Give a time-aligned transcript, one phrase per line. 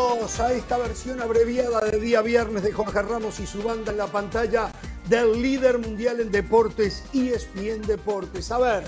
[0.00, 3.98] Bienvenidos a esta versión abreviada de día viernes de Jorge Ramos y su banda en
[3.98, 4.72] la pantalla
[5.08, 8.50] del líder mundial en deportes, ESPN Deportes.
[8.50, 8.84] A ver,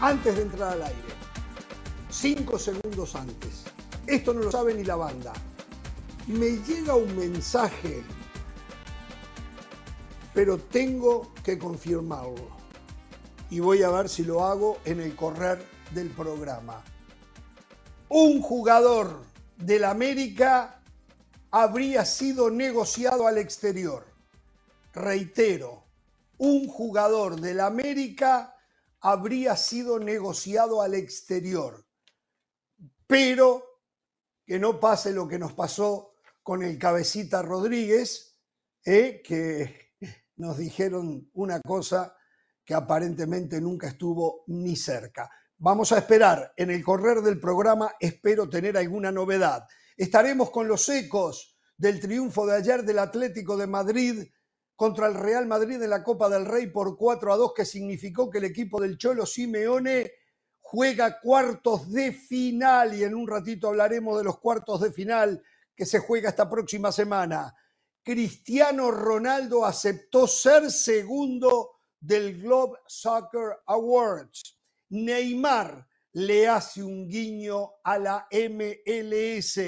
[0.00, 1.14] antes de entrar al aire,
[2.10, 3.64] cinco segundos antes,
[4.06, 5.32] esto no lo sabe ni la banda,
[6.28, 8.04] me llega un mensaje,
[10.32, 12.60] pero tengo que confirmarlo.
[13.50, 16.84] Y voy a ver si lo hago en el correr del programa
[18.10, 19.29] un jugador
[19.60, 20.82] del América
[21.50, 24.06] habría sido negociado al exterior.
[24.92, 25.84] Reitero,
[26.38, 28.56] un jugador del América
[29.00, 31.84] habría sido negociado al exterior.
[33.06, 33.64] Pero
[34.46, 38.38] que no pase lo que nos pasó con el cabecita Rodríguez,
[38.84, 39.92] eh, que
[40.36, 42.16] nos dijeron una cosa
[42.64, 45.30] que aparentemente nunca estuvo ni cerca.
[45.62, 49.68] Vamos a esperar en el correr del programa, espero tener alguna novedad.
[49.94, 54.24] Estaremos con los ecos del triunfo de ayer del Atlético de Madrid
[54.74, 58.30] contra el Real Madrid en la Copa del Rey por 4 a 2, que significó
[58.30, 60.10] que el equipo del Cholo Simeone
[60.60, 65.42] juega cuartos de final y en un ratito hablaremos de los cuartos de final
[65.76, 67.54] que se juega esta próxima semana.
[68.02, 74.59] Cristiano Ronaldo aceptó ser segundo del Globe Soccer Awards
[74.90, 79.60] Neymar le hace un guiño a la MLS.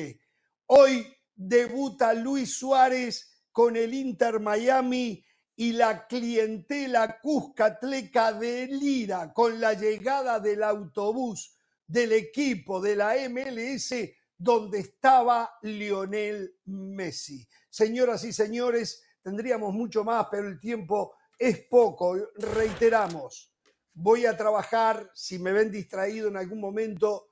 [0.67, 5.25] Hoy debuta Luis Suárez con el Inter Miami
[5.57, 13.15] y la clientela cuscatleca de Lira con la llegada del autobús del equipo de la
[13.29, 13.95] MLS
[14.43, 17.47] donde estaba Lionel Messi.
[17.71, 22.17] Señoras y señores, tendríamos mucho más, pero el tiempo es poco.
[22.35, 23.52] Reiteramos,
[23.95, 27.29] voy a trabajar, si me ven distraído en algún momento,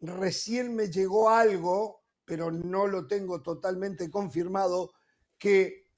[0.00, 4.92] recién me llegó algo, pero no lo tengo totalmente confirmado,
[5.38, 5.88] que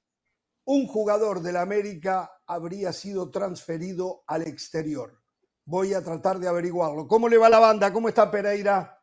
[0.65, 5.21] un jugador del América habría sido transferido al exterior.
[5.65, 7.07] Voy a tratar de averiguarlo.
[7.07, 7.91] ¿Cómo le va la banda?
[7.93, 9.01] ¿Cómo está Pereira?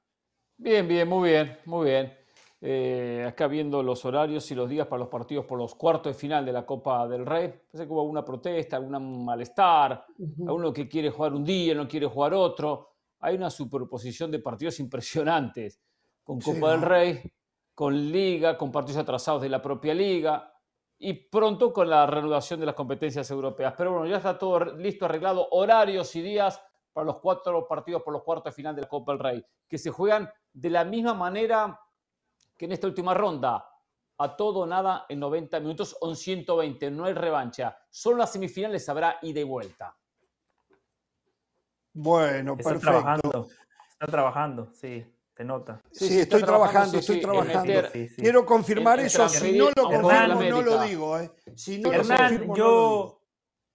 [0.56, 2.21] Bien, bien, muy bien, muy bien.
[2.64, 6.18] Eh, acá viendo los horarios y los días para los partidos por los cuartos de
[6.18, 7.48] final de la Copa del Rey.
[7.48, 10.06] Parece que hubo alguna protesta, algún malestar,
[10.46, 12.90] alguno que quiere jugar un día, no quiere jugar otro.
[13.18, 15.80] Hay una superposición de partidos impresionantes,
[16.22, 17.32] con Copa del Rey,
[17.74, 20.54] con Liga, con partidos atrasados de la propia Liga
[20.96, 23.74] y pronto con la reanudación de las competencias europeas.
[23.76, 26.62] Pero bueno, ya está todo listo, arreglado, horarios y días
[26.92, 29.78] para los cuatro partidos por los cuartos de final de la Copa del Rey, que
[29.78, 31.76] se juegan de la misma manera
[32.62, 33.68] que en esta última ronda,
[34.18, 37.76] a todo nada en 90 minutos o en 120, no hay revancha.
[37.90, 39.96] Solo las semifinales habrá ida y vuelta.
[41.92, 42.92] Bueno, está perfecto.
[42.92, 43.48] Trabajando,
[43.90, 45.82] está trabajando, sí, te nota.
[45.90, 47.82] Sí, estoy trabajando, estoy trabajando.
[48.16, 51.18] Quiero confirmar eso, si no lo confirmo, no lo digo.
[51.18, 51.32] ¿eh?
[51.56, 53.22] Si no Hernán, yo,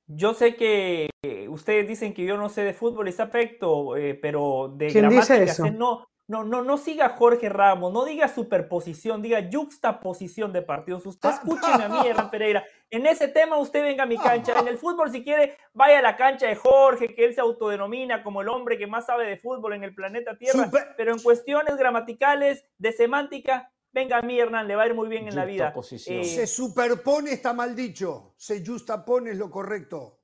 [0.05, 1.09] yo sé que
[1.49, 5.43] ustedes dicen que yo no sé de fútbol, ese aspecto, eh, pero de ¿Quién dice
[5.43, 5.69] eso?
[5.71, 11.05] no, no, no, no siga Jorge Ramos, no diga superposición, diga juxtaposición de partidos.
[11.05, 12.65] Usted escúcheme a mí, Hernán Pereira.
[12.89, 14.59] En ese tema usted venga a mi cancha.
[14.59, 18.23] En el fútbol, si quiere, vaya a la cancha de Jorge, que él se autodenomina
[18.23, 20.69] como el hombre que más sabe de fútbol en el planeta Tierra.
[20.97, 25.07] Pero en cuestiones gramaticales, de semántica, venga a mí, Hernán, le va a ir muy
[25.07, 25.73] bien en la vida.
[26.07, 28.33] Eh, se superpone, está mal dicho.
[28.35, 30.16] Se justapone es lo correcto.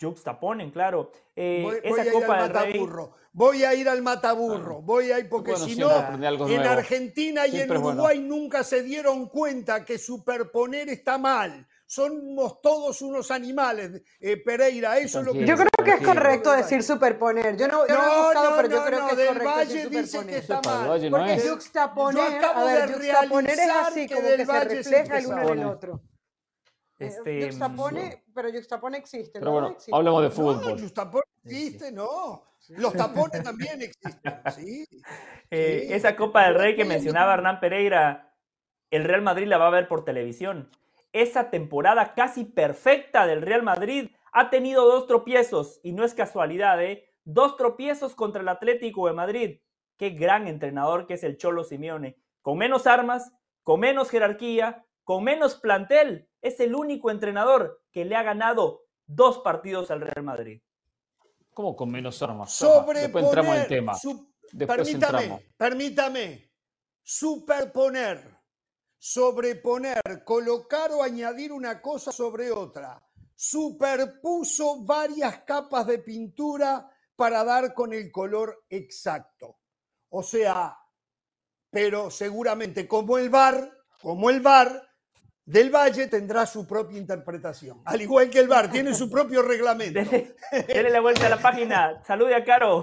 [0.00, 1.10] Juxtaponen, claro.
[1.36, 3.12] Eh, voy, esa a Copa ir al mataburro.
[3.32, 4.82] Voy a ir al mataburro.
[4.82, 5.90] Voy a ir porque si no,
[6.48, 11.66] en Argentina y en Uruguay nunca se dieron cuenta que superponer está mal.
[11.86, 14.98] Somos todos unos animales, eh, Pereira.
[14.98, 17.56] Eso es lo que yo creo que es correcto decir superponer.
[17.56, 20.26] Yo no, yo no, he buscado, pero yo creo que es del correcto Valle dice
[20.26, 21.10] que está mal.
[21.10, 25.66] Porque juxtaponer, a ver, juxtaponer es así, como que se refleja el uno en el
[25.66, 26.00] otro.
[26.98, 29.60] Este, juxtapone, mm, pero juxtapone existe, pero ¿no?
[29.60, 30.76] Bueno, hablemos de fútbol.
[30.76, 32.42] No, juxtapone existe, no.
[32.68, 34.86] Los tapones también existen, sí.
[35.50, 38.34] Eh, esa Copa del Rey que mencionaba Hernán Pereira,
[38.90, 40.70] el Real Madrid la va a ver por televisión.
[41.12, 46.82] Esa temporada casi perfecta del Real Madrid ha tenido dos tropiezos, y no es casualidad,
[46.82, 47.08] ¿eh?
[47.24, 49.60] Dos tropiezos contra el Atlético de Madrid.
[49.96, 52.18] Qué gran entrenador que es el Cholo Simeone.
[52.42, 53.32] Con menos armas,
[53.62, 59.38] con menos jerarquía, con menos plantel, es el único entrenador que le ha ganado dos
[59.40, 60.60] partidos al Real Madrid.
[61.52, 62.52] ¿Cómo con menos armas?
[62.52, 63.92] Sobre Después entramos en tema.
[64.66, 66.50] permítame, permítame.
[67.02, 68.40] Superponer,
[68.98, 73.00] sobreponer, colocar o añadir una cosa sobre otra.
[73.36, 79.60] Superpuso varias capas de pintura para dar con el color exacto.
[80.08, 80.76] O sea,
[81.70, 83.70] pero seguramente como el VAR,
[84.00, 84.93] como el VAR
[85.46, 87.82] del Valle tendrá su propia interpretación.
[87.84, 90.00] Al igual que el VAR, tiene su propio reglamento.
[90.68, 92.02] Dele, la vuelta a la página.
[92.06, 92.82] Salude a Caro.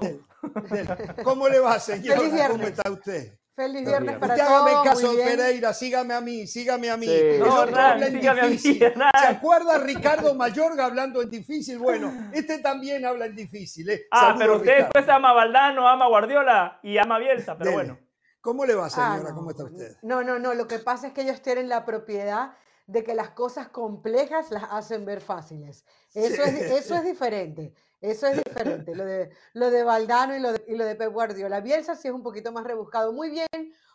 [1.24, 2.18] ¿Cómo le va, señor?
[2.50, 3.38] ¿Cómo está usted?
[3.54, 4.62] Feliz viernes para Usted todos.
[4.62, 7.08] hágame caso, Pereira, sígame a mí, sígame a mí.
[7.38, 8.88] No, sígame a mí, ¿Se
[9.28, 11.78] acuerda Ricardo Mayorga hablando en difícil?
[11.78, 13.90] Bueno, este también habla en difícil.
[13.90, 14.04] ¿eh?
[14.10, 17.74] Ah, pero usted después ama a Valdano, ama a Guardiola y ama a Bielsa, pero
[17.74, 18.00] bueno.
[18.42, 19.30] ¿Cómo le va, señora?
[19.30, 19.96] Ah, ¿Cómo está usted?
[20.02, 20.54] No, no, no.
[20.54, 22.54] Lo que pasa es que ellos tienen la propiedad
[22.88, 25.86] de que las cosas complejas las hacen ver fáciles.
[26.14, 27.74] Eso, es, eso es diferente.
[28.02, 28.96] Eso es diferente.
[28.96, 31.62] Lo de, lo de Valdano y lo de, y lo de Pep Guardiola.
[31.62, 33.14] Bielsa sí es un poquito más rebuscado.
[33.14, 33.48] Muy bien,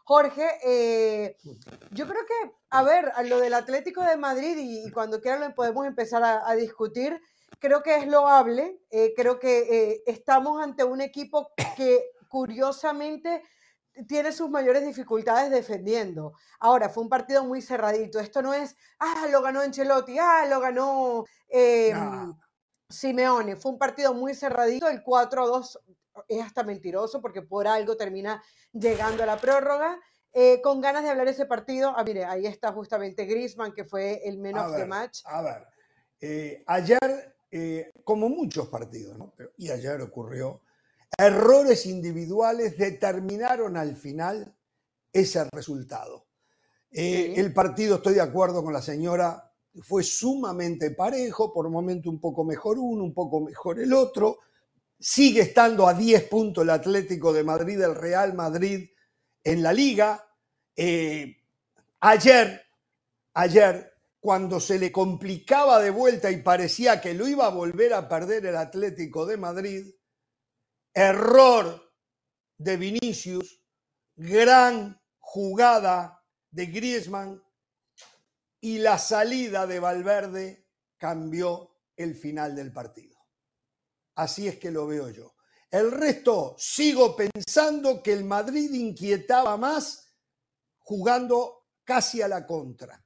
[0.05, 0.49] Jorge.
[0.65, 1.37] Eh,
[1.91, 5.55] yo creo que, a ver, lo del Atlético de Madrid y, y cuando quieran lo
[5.55, 7.21] podemos empezar a, a discutir.
[7.59, 8.81] Creo que es loable.
[8.91, 13.43] Eh, creo que eh, estamos ante un equipo que curiosamente
[14.07, 16.35] tiene sus mayores dificultades defendiendo.
[16.61, 18.21] Ahora, fue un partido muy cerradito.
[18.21, 22.39] Esto no es, ah, lo ganó Ancelotti, ah, lo ganó eh, no.
[22.89, 23.57] Simeone.
[23.57, 24.89] Fue un partido muy cerradito.
[24.89, 25.79] El 4-2
[26.29, 29.99] es hasta mentiroso porque por algo termina llegando a la prórroga.
[30.39, 34.21] Eh, con ganas de hablar ese partido, ah, mire, ahí está justamente Grisman, que fue
[34.23, 35.23] el men of ver, the match.
[35.25, 35.67] A ver,
[36.21, 39.33] eh, ayer, eh, como muchos partidos, ¿no?
[39.57, 40.61] y ayer ocurrió,
[41.17, 44.55] errores individuales determinaron al final
[45.13, 46.27] ese resultado.
[46.91, 47.35] Eh.
[47.37, 52.21] El partido, estoy de acuerdo con la señora, fue sumamente parejo, por un momento un
[52.21, 54.39] poco mejor uno, un poco mejor el otro.
[54.99, 58.89] Sigue estando a 10 puntos el Atlético de Madrid, el Real Madrid
[59.45, 60.27] en la liga.
[60.75, 61.37] Eh,
[62.01, 62.63] ayer,
[63.35, 68.09] ayer, cuando se le complicaba de vuelta y parecía que lo iba a volver a
[68.09, 69.96] perder el Atlético de Madrid,
[70.97, 71.93] error
[72.57, 73.63] de Vinicius,
[74.17, 77.45] gran jugada de Griezmann
[78.63, 80.67] y la salida de Valverde
[80.97, 83.19] cambió el final del partido.
[84.15, 85.35] Así es que lo veo yo.
[85.71, 90.15] El resto, sigo pensando que el Madrid inquietaba más
[90.79, 93.05] jugando casi a la contra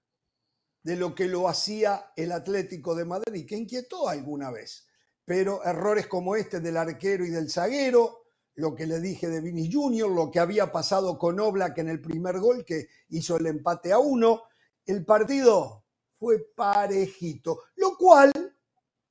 [0.84, 4.86] de lo que lo hacía el Atlético de Madrid, que inquietó alguna vez
[5.30, 8.24] pero errores como este del arquero y del zaguero,
[8.56, 12.00] lo que le dije de Vini Junior, lo que había pasado con Oblak en el
[12.00, 14.42] primer gol que hizo el empate a uno,
[14.84, 15.84] el partido
[16.18, 18.32] fue parejito, lo cual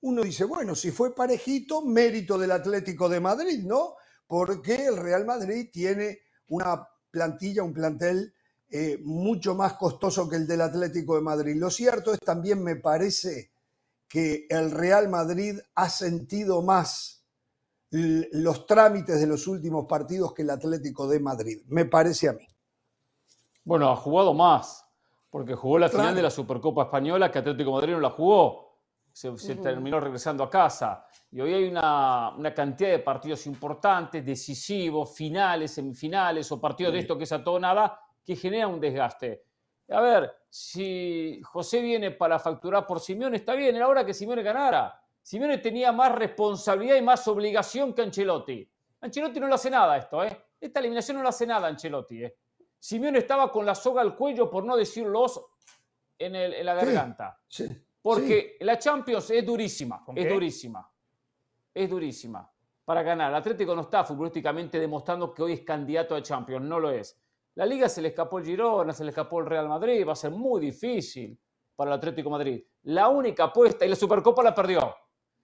[0.01, 3.93] uno dice, bueno, si fue parejito, mérito del Atlético de Madrid, ¿no?
[4.27, 6.19] Porque el Real Madrid tiene
[6.49, 8.33] una plantilla, un plantel
[8.69, 11.55] eh, mucho más costoso que el del Atlético de Madrid.
[11.55, 13.51] Lo cierto es también, me parece,
[14.09, 17.23] que el Real Madrid ha sentido más
[17.91, 22.45] los trámites de los últimos partidos que el Atlético de Madrid, me parece a mí.
[23.63, 24.85] Bueno, ha jugado más,
[25.29, 26.03] porque jugó la claro.
[26.03, 28.79] final de la Supercopa Española, que Atlético de Madrid no la jugó,
[29.11, 29.61] se, se uh -huh.
[29.61, 31.05] terminó regresando a casa.
[31.31, 36.95] Y hoy hay una, una, cantidad de partidos importantes, decisivos, finales, semifinales o partidos sí.
[36.95, 39.48] de esto que es a todo nada, que genera un desgaste.
[39.91, 44.43] A ver, si José viene para facturar por Simeone, está bien, era hora que Simeone
[44.43, 45.01] ganara.
[45.21, 48.69] Simeone tenía más responsabilidad y más obligación que Ancelotti.
[49.01, 50.45] Ancelotti no le hace nada esto, ¿eh?
[50.59, 52.35] Esta eliminación no le hace nada a Ancelotti, ¿eh?
[52.77, 55.25] Simeone estaba con la soga al cuello, por no decirlo
[56.17, 57.39] en, el, en la garganta.
[57.47, 58.65] Sí, sí, porque sí.
[58.65, 60.89] la Champions es durísima, es durísima.
[61.73, 62.49] Es durísima.
[62.85, 66.79] Para ganar, el Atlético no está futbolísticamente demostrando que hoy es candidato a Champions, no
[66.79, 67.19] lo es.
[67.59, 70.15] La Liga se le escapó el Girona, se le escapó el Real Madrid, va a
[70.15, 71.37] ser muy difícil
[71.75, 72.63] para el Atlético Madrid.
[72.83, 74.95] La única apuesta, y la Supercopa la perdió,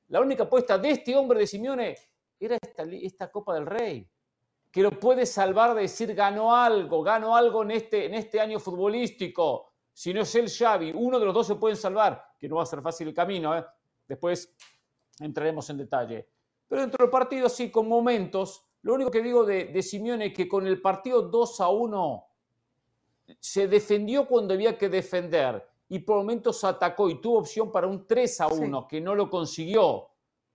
[0.08, 1.94] la única apuesta de este hombre de Simeone
[2.40, 2.58] era
[3.02, 4.10] esta, Copa del Rey,
[4.72, 8.62] que lo puede salvar de decir ganó algo, ganó algo en este, en este año
[8.62, 9.74] futbolístico.
[9.92, 12.64] Si no es el Xavi, uno de los dos se pueden salvar, que no va
[12.64, 13.66] a ser fácil el camino, ¿eh?
[14.08, 14.56] después
[15.20, 16.30] entraremos en detalle.
[16.66, 20.34] Pero dentro del partido sí, con momentos lo único que digo de, de Simeone es
[20.34, 22.28] que con el partido 2 a 1
[23.40, 28.06] se defendió cuando había que defender y por momentos atacó y tuvo opción para un
[28.06, 28.88] 3 a 1 sí.
[28.88, 30.10] que no lo consiguió.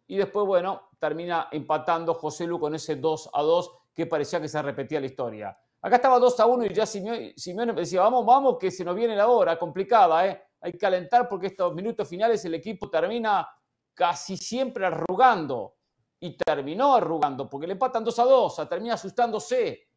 [0.07, 4.47] Y después, bueno, termina empatando José Lu con ese 2 a 2 que parecía que
[4.47, 5.59] se repetía la historia.
[5.83, 8.95] Acá estaba 2 a 1 y ya Simeone, Simeone decía, vamos, vamos, que se nos
[8.95, 10.41] viene la hora, complicada, ¿eh?
[10.61, 13.49] Hay que calentar porque estos minutos finales el equipo termina
[13.93, 15.80] casi siempre arrugando
[16.21, 19.89] y terminó arrugando, porque le empatan 2 a 2, termina asustándose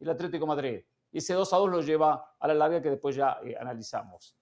[0.00, 0.80] el Atlético Madrid.
[1.12, 4.36] Y ese 2 a 2 lo lleva a la larga que después ya eh, analizamos.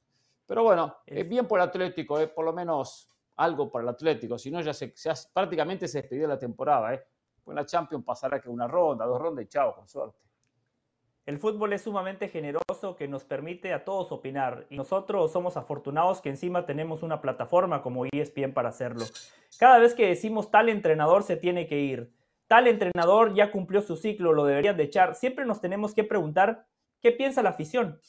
[0.47, 4.39] Pero bueno, es bien por el Atlético, eh, por lo menos algo para el Atlético,
[4.39, 4.95] si no ya, se,
[5.33, 6.95] prácticamente se despidió la temporada.
[6.95, 7.05] Eh.
[7.45, 10.26] Pues la Champions pasará que una ronda, dos rondas y chao, con suerte.
[11.27, 16.21] El fútbol es sumamente generoso que nos permite a todos opinar y nosotros somos afortunados
[16.21, 19.05] que encima tenemos una plataforma como ESPN para hacerlo.
[19.59, 22.13] Cada vez que decimos tal entrenador se tiene que ir,
[22.47, 26.65] tal entrenador ya cumplió su ciclo, lo deberían de echar, siempre nos tenemos que preguntar
[27.03, 28.01] qué piensa la afición.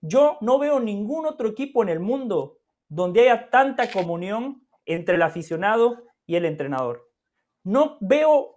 [0.00, 2.58] Yo no veo ningún otro equipo en el mundo
[2.88, 7.10] donde haya tanta comunión entre el aficionado y el entrenador.
[7.64, 8.54] No veo,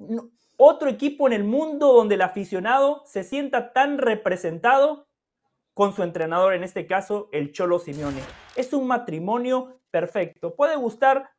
[0.65, 5.09] otro equipo en el mundo donde el aficionado se sienta tan representado
[5.73, 8.21] con su entrenador, en este caso el Cholo Simeone.
[8.55, 10.55] Es un matrimonio perfecto.
[10.55, 11.31] Puede gustar,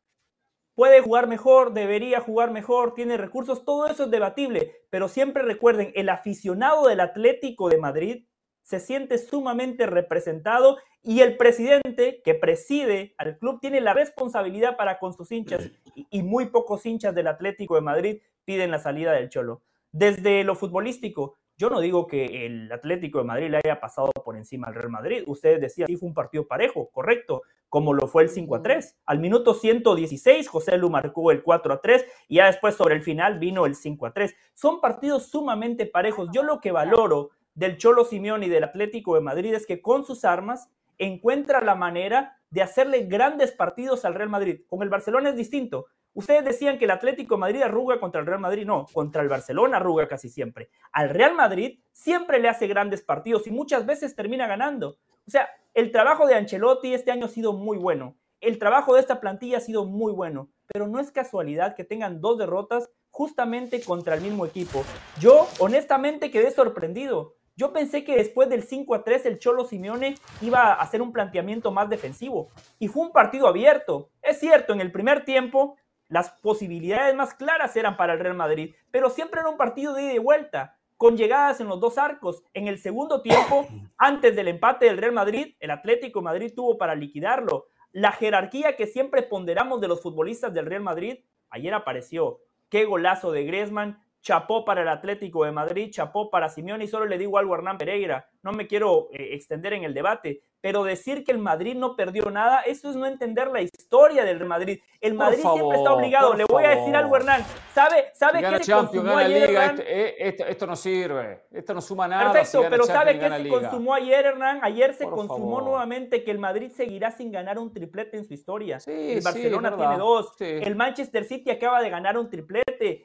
[0.74, 5.90] puede jugar mejor, debería jugar mejor, tiene recursos, todo eso es debatible, pero siempre recuerden,
[5.94, 8.26] el aficionado del Atlético de Madrid
[8.62, 14.98] se siente sumamente representado y el presidente que preside al club tiene la responsabilidad para
[14.98, 19.28] con sus hinchas y muy pocos hinchas del Atlético de Madrid piden la salida del
[19.28, 19.62] Cholo.
[19.92, 24.36] Desde lo futbolístico, yo no digo que el Atlético de Madrid le haya pasado por
[24.36, 25.22] encima al Real Madrid.
[25.26, 28.96] Ustedes decían, sí fue un partido parejo, correcto, como lo fue el 5 a 3.
[29.06, 33.02] Al minuto 116, José Lu marcó el 4 a 3 y ya después sobre el
[33.02, 34.34] final vino el 5 a 3.
[34.54, 36.28] Son partidos sumamente parejos.
[36.32, 40.04] Yo lo que valoro del Cholo Simeón y del Atlético de Madrid es que con
[40.04, 44.62] sus armas encuentra la manera de hacerle grandes partidos al Real Madrid.
[44.68, 45.86] Con el Barcelona es distinto.
[46.14, 48.64] Ustedes decían que el Atlético Madrid arruga contra el Real Madrid.
[48.64, 50.70] No, contra el Barcelona arruga casi siempre.
[50.92, 54.96] Al Real Madrid siempre le hace grandes partidos y muchas veces termina ganando.
[55.26, 58.16] O sea, el trabajo de Ancelotti este año ha sido muy bueno.
[58.40, 60.48] El trabajo de esta plantilla ha sido muy bueno.
[60.66, 64.84] Pero no es casualidad que tengan dos derrotas justamente contra el mismo equipo.
[65.18, 67.34] Yo honestamente quedé sorprendido.
[67.56, 71.12] Yo pensé que después del 5 a 3 el Cholo Simeone iba a hacer un
[71.12, 72.48] planteamiento más defensivo.
[72.80, 74.10] Y fue un partido abierto.
[74.22, 75.76] Es cierto, en el primer tiempo
[76.08, 80.04] las posibilidades más claras eran para el Real Madrid, pero siempre era un partido de
[80.04, 82.42] ida y vuelta, con llegadas en los dos arcos.
[82.52, 83.66] En el segundo tiempo,
[83.98, 87.66] antes del empate del Real Madrid, el Atlético Madrid tuvo para liquidarlo.
[87.92, 91.18] La jerarquía que siempre ponderamos de los futbolistas del Real Madrid,
[91.50, 92.40] ayer apareció.
[92.68, 97.04] Qué golazo de Griezmann, chapó para el Atlético de Madrid, chapó para Simeone y solo
[97.04, 100.82] le digo algo a Hernán Pereira, no me quiero eh, extender en el debate, pero
[100.82, 104.80] decir que el Madrid no perdió nada, eso es no entender la historia del Madrid.
[104.98, 106.32] El Madrid siempre está obligado.
[106.32, 107.44] Le voy a decir algo, Hernán.
[107.74, 109.82] ¿Sabe, sabe qué se consumó ayer, Hernán?
[109.86, 112.32] Eh, esto, no sirve, esto no suma nada.
[112.32, 114.60] Perfecto, pero ¿sabe qué se consumó ayer, Hernán?
[114.62, 118.78] Ayer se consumó nuevamente que el Madrid seguirá sin ganar un triplete en su historia.
[118.86, 120.32] el Barcelona tiene dos.
[120.40, 122.63] El Manchester City acaba de ganar un triplete.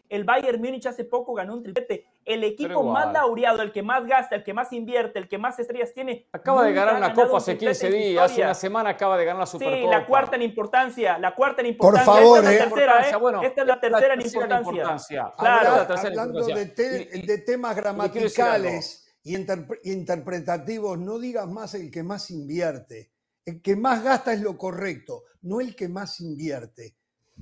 [0.10, 2.06] El Bayern Múnich hace poco ganó un triplete.
[2.26, 5.58] El equipo más laureado, el que más gasta, el que más invierte, el que más
[5.58, 6.28] estrellas tiene.
[6.32, 9.46] Acaba de ganar una copa hace 15 días, hace una semana acaba de ganar la
[9.48, 9.82] Supercopa.
[9.82, 12.06] Sí, la cuarta en importancia, la cuarta en importancia.
[12.06, 12.70] Por favor, esta es la ¿eh?
[12.70, 13.48] tercera, ¿eh?
[13.48, 15.34] esta es la tercera, en importancia.
[15.38, 15.96] Claro.
[15.96, 23.12] hablando de, temas gramaticales y, interpretativos, no digas más el que más invierte.
[23.46, 26.99] El que más gasta es lo correcto, no el que más invierte.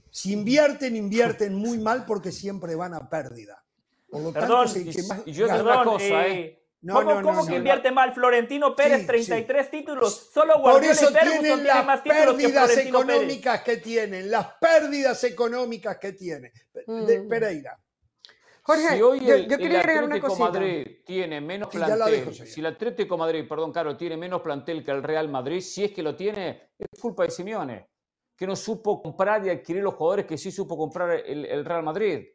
[0.09, 3.63] Si invierten, invierten muy mal porque siempre van a pérdida.
[4.09, 6.63] Por lo Perdón, tanto, que más y yo una cosa, ¿eh?
[6.85, 8.13] ¿Cómo, que invierte mal?
[8.13, 10.29] Florentino Pérez, 33 títulos.
[10.31, 16.13] Solo Guardiola Por eso tienen las más pérdidas económicas que tienen, las pérdidas económicas que
[16.13, 16.51] tiene.
[16.85, 17.27] Mm.
[17.27, 17.77] Pereira.
[18.61, 20.51] Jorge, si hoy el, yo, quería agregar una cosita.
[20.51, 25.03] Madrid tiene menos plantel, si el Atlético Madrid, perdón, Caro, tiene menos plantel que el
[25.03, 27.87] Real Madrid, si es que lo tiene, es culpa de Simeone,
[28.37, 32.27] que no supo comprar y adquirir los jugadores que sí supo comprar el Real Madrid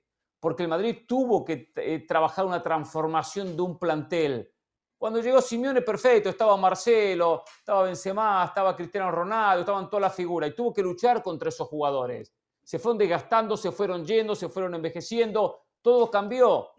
[0.43, 4.53] porque el Madrid tuvo que eh, trabajar una transformación de un plantel.
[4.99, 10.51] Cuando llegó Simeone, perfecto, estaba Marcelo, estaba Benzema, estaba Cristiano Ronaldo, estaban todas las figuras
[10.51, 12.35] y tuvo que luchar contra esos jugadores.
[12.65, 16.71] Se fueron desgastando, se fueron yendo, se fueron envejeciendo, todo cambió.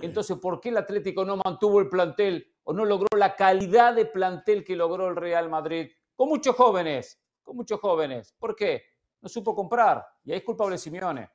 [0.00, 4.06] Entonces, ¿por qué el Atlético no mantuvo el plantel o no logró la calidad de
[4.06, 5.92] plantel que logró el Real Madrid?
[6.16, 8.34] Con muchos jóvenes, con muchos jóvenes.
[8.38, 8.82] ¿Por qué?
[9.20, 11.30] No supo comprar y ahí es culpable Simeone.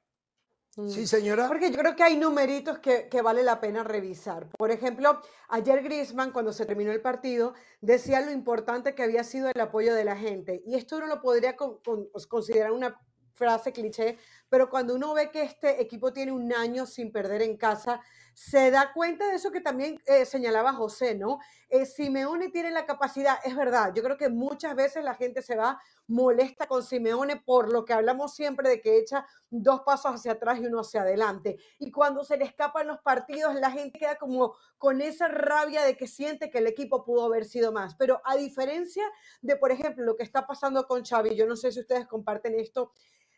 [0.86, 1.08] Sí, mm.
[1.08, 1.48] señora.
[1.48, 4.48] Porque yo creo que hay numeritos que, vale la pena revisar.
[4.58, 9.50] Por ejemplo, ayer Griezmann, cuando se terminó el partido, decía lo importante que había sido
[9.50, 10.62] el apoyo de la gente.
[10.66, 13.00] Y esto uno lo podría pues, considerar una
[13.34, 14.18] frase cliché,
[14.50, 18.01] pero cuando uno ve que este equipo tiene un año sin perder en casa,
[18.34, 21.39] se da cuenta de eso que también eh, señalaba José, ¿no?
[21.70, 25.56] Eh, Simeone tiene la capacidad, es verdad, yo creo que muchas veces la gente se
[25.56, 30.34] va molesta con Simeone por lo que hablamos siempre de que echa dos pasos hacia
[30.34, 31.58] atrás y uno hacia adelante.
[31.80, 35.98] Y cuando se le escapan los partidos, la gente queda como con esa rabia de
[35.98, 37.96] que siente que el equipo pudo haber sido más.
[37.96, 39.04] Pero a diferencia
[39.42, 42.54] de, por ejemplo, lo que está pasando con Xavi, yo no sé si ustedes comparten
[42.60, 42.92] esto,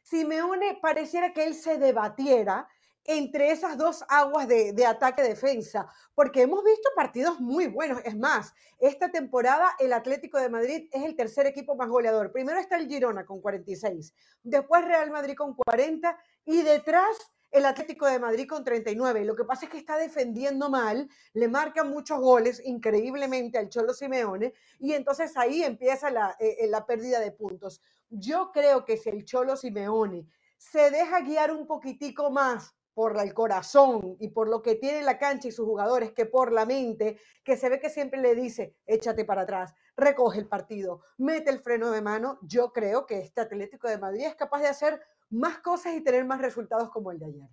[0.09, 2.67] Simeone pareciera que él se debatiera
[3.05, 8.01] entre esas dos aguas de, de ataque-defensa, porque hemos visto partidos muy buenos.
[8.03, 12.31] Es más, esta temporada el Atlético de Madrid es el tercer equipo más goleador.
[12.31, 14.13] Primero está el Girona con 46,
[14.43, 17.17] después Real Madrid con 40 y detrás
[17.51, 19.25] el Atlético de Madrid con 39.
[19.25, 23.93] Lo que pasa es que está defendiendo mal, le marcan muchos goles increíblemente al Cholo
[23.93, 27.81] Simeone y entonces ahí empieza la, eh, eh, la pérdida de puntos.
[28.09, 33.33] Yo creo que si el Cholo Simeone se deja guiar un poquitico más por el
[33.33, 37.17] corazón y por lo que tiene la cancha y sus jugadores que por la mente,
[37.45, 41.59] que se ve que siempre le dice, échate para atrás, recoge el partido, mete el
[41.59, 45.59] freno de mano, yo creo que este Atlético de Madrid es capaz de hacer más
[45.59, 47.49] cosas y tener más resultados como el de ayer.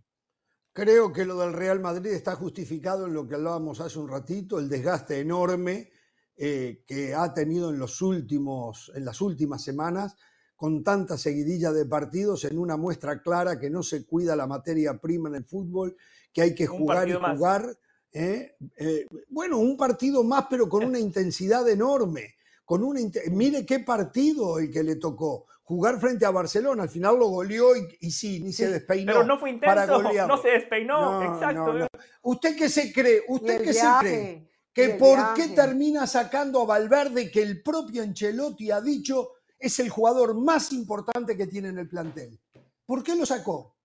[0.72, 4.58] Creo que lo del Real Madrid está justificado en lo que hablábamos hace un ratito,
[4.58, 5.90] el desgaste enorme
[6.36, 10.16] eh, que ha tenido en, los últimos, en las últimas semanas
[10.56, 14.98] con tanta seguidilla de partidos en una muestra clara que no se cuida la materia
[14.98, 15.96] prima en el fútbol,
[16.32, 17.76] que hay que jugar y jugar.
[18.12, 18.56] ¿eh?
[18.76, 22.36] Eh, bueno, un partido más, pero con una intensidad enorme.
[22.64, 25.46] Con una Mire qué partido el que le tocó.
[25.62, 27.70] Jugar frente a Barcelona, al final lo goleó
[28.00, 29.12] y, sí, ni se despeinó.
[29.12, 31.86] Pero no fue intenso, no se despeinó, exacto.
[32.22, 33.22] ¿Usted qué se cree?
[33.28, 34.50] ¿Usted qué se cree?
[34.72, 39.88] Que por qué termina sacando a Valverde que el propio Ancelotti ha dicho es el
[39.88, 42.38] jugador más importante que tiene en el plantel.
[42.84, 43.76] ¿Por qué lo sacó?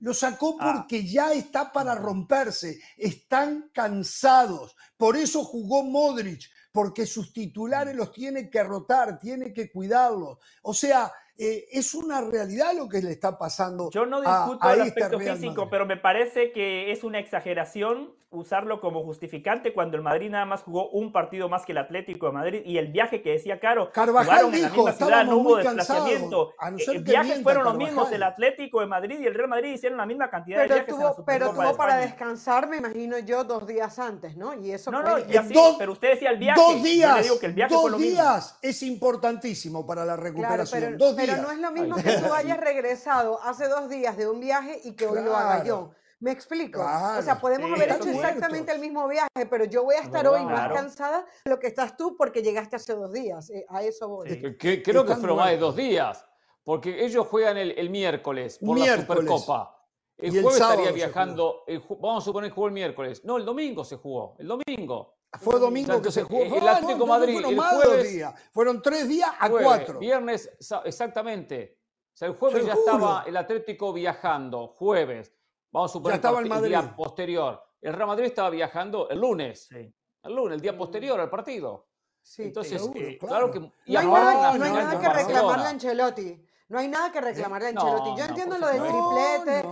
[0.00, 0.72] Lo sacó ah.
[0.74, 4.74] porque ya está para romperse, están cansados.
[4.96, 10.38] Por eso jugó Modric, porque sus titulares los tiene que rotar, tiene que cuidarlos.
[10.62, 13.90] O sea, eh, es una realidad lo que le está pasando.
[13.90, 18.80] Yo no discuto el este aspecto físico, pero me parece que es una exageración usarlo
[18.80, 22.32] como justificante cuando el Madrid nada más jugó un partido más que el Atlético de
[22.32, 26.52] Madrid y el viaje que decía Caro, Carvajal dijo, en la no hubo desplazamiento.
[26.78, 30.06] Eh, viajes fueron los mismos, el Atlético de Madrid y el Real Madrid hicieron la
[30.06, 30.94] misma cantidad de viajes.
[30.94, 34.54] Tuvo, pero tuvo para descansar, me imagino yo, dos días antes, ¿no?
[34.54, 36.60] Y eso no, no, y así, pero usted decía el viaje.
[36.60, 40.96] Dos días, digo que el viaje dos días es importantísimo para la recuperación.
[40.96, 41.29] dos días.
[41.30, 44.80] Pero no es lo mismo que tú hayas regresado hace dos días de un viaje
[44.84, 45.92] y que hoy lo haga yo.
[46.20, 46.80] ¿Me explico?
[46.82, 50.44] o sea, podemos haber hecho exactamente el mismo viaje, pero yo voy a estar hoy
[50.44, 53.48] más cansada de lo que estás tú porque llegaste hace dos días.
[53.48, 54.56] Eh, a eso voy.
[54.58, 56.26] creo que fueron más de dos días,
[56.62, 59.76] porque ellos juegan el, miércoles por la Supercopa.
[60.18, 61.64] El jueves estaría viajando,
[61.98, 63.24] vamos a suponer que jugó el miércoles.
[63.24, 65.19] No, el domingo se jugó, el domingo.
[65.38, 66.56] Fue domingo que se jugó.
[66.56, 68.24] El Atlético Madrid, el jueves.
[68.52, 69.98] Fueron tres días a cuatro.
[69.98, 70.50] Viernes,
[70.84, 71.78] exactamente.
[72.12, 75.32] O sea, el jueves ya estaba el Atlético viajando, jueves.
[75.72, 77.62] Vamos a suponer estaba el, día posterior.
[77.80, 79.70] El Real Madrid estaba viajando el lunes.
[79.70, 81.88] El lunes, el día posterior al partido.
[82.22, 83.60] Sí, Entonces, eh, claro que.
[83.60, 86.46] no hay nada, que reclamarle a Ancelotti.
[86.68, 88.20] No hay nada que reclamarle a Ancelotti.
[88.20, 89.68] Yo entiendo lo del triplete,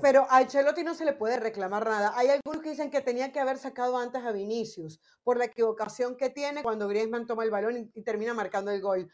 [0.00, 2.12] pero a Ancelotti no se le puede reclamar nada.
[2.16, 6.16] Hay algunos que dicen que tenía que haber sacado antes a Vinicius por la equivocación
[6.16, 9.10] que tiene cuando Griezmann toma el balón y termina marcando el gol.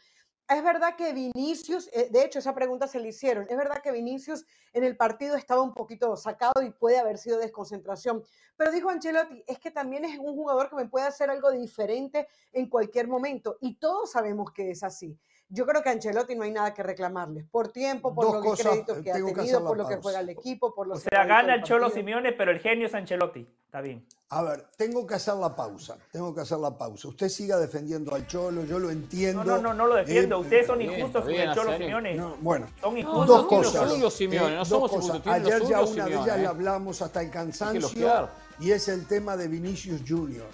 [0.49, 3.91] Es verdad que Vinicius, eh, de hecho esa pregunta se le hicieron, es verdad que
[3.91, 8.23] Vinicius en el partido estaba un poquito sacado y puede haber sido desconcentración,
[8.57, 12.27] pero dijo Ancelotti, es que también es un jugador que me puede hacer algo diferente
[12.51, 15.15] en cualquier momento y todos sabemos que es así.
[15.51, 18.99] Yo creo que a Ancelotti no hay nada que reclamarle, por tiempo, por los créditos
[18.99, 20.99] que ha tenido, por lo que juega el equipo, por los...
[20.99, 24.05] O sea, gana el Cholo Simeone, pero el genio es Ancelotti, está bien.
[24.29, 27.07] A ver, tengo que hacer la pausa, tengo que hacer la pausa.
[27.07, 29.43] Usted siga defendiendo al Cholo, yo lo entiendo.
[29.43, 30.35] No, no, no, no lo defiendo.
[30.35, 32.21] Eh, Ustedes son injustos con el Cholo Simeone.
[32.41, 33.27] bueno, son injustos.
[33.27, 33.99] dos cosas.
[33.99, 35.25] Los Simeone, no somos cosas.
[35.25, 39.47] Ayer ya una de ellas le hablamos hasta el cansancio y es el tema de
[39.47, 40.45] Vinicius Junior.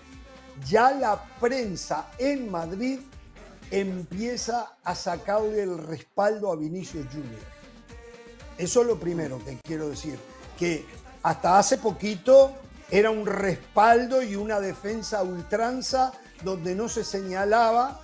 [0.66, 3.02] Ya la prensa en Madrid
[3.72, 7.42] empieza a sacarle el respaldo a Vinicius Junior.
[8.58, 10.18] Eso es lo primero que quiero decir,
[10.58, 10.86] que
[11.24, 12.54] hasta hace poquito
[12.90, 18.02] era un respaldo y una defensa ultranza donde no se señalaba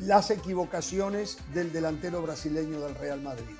[0.00, 3.56] las equivocaciones del delantero brasileño del Real Madrid.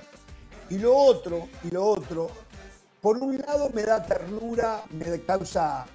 [0.68, 2.30] Y lo otro, y lo otro,
[3.00, 5.86] por un lado me da ternura, me causa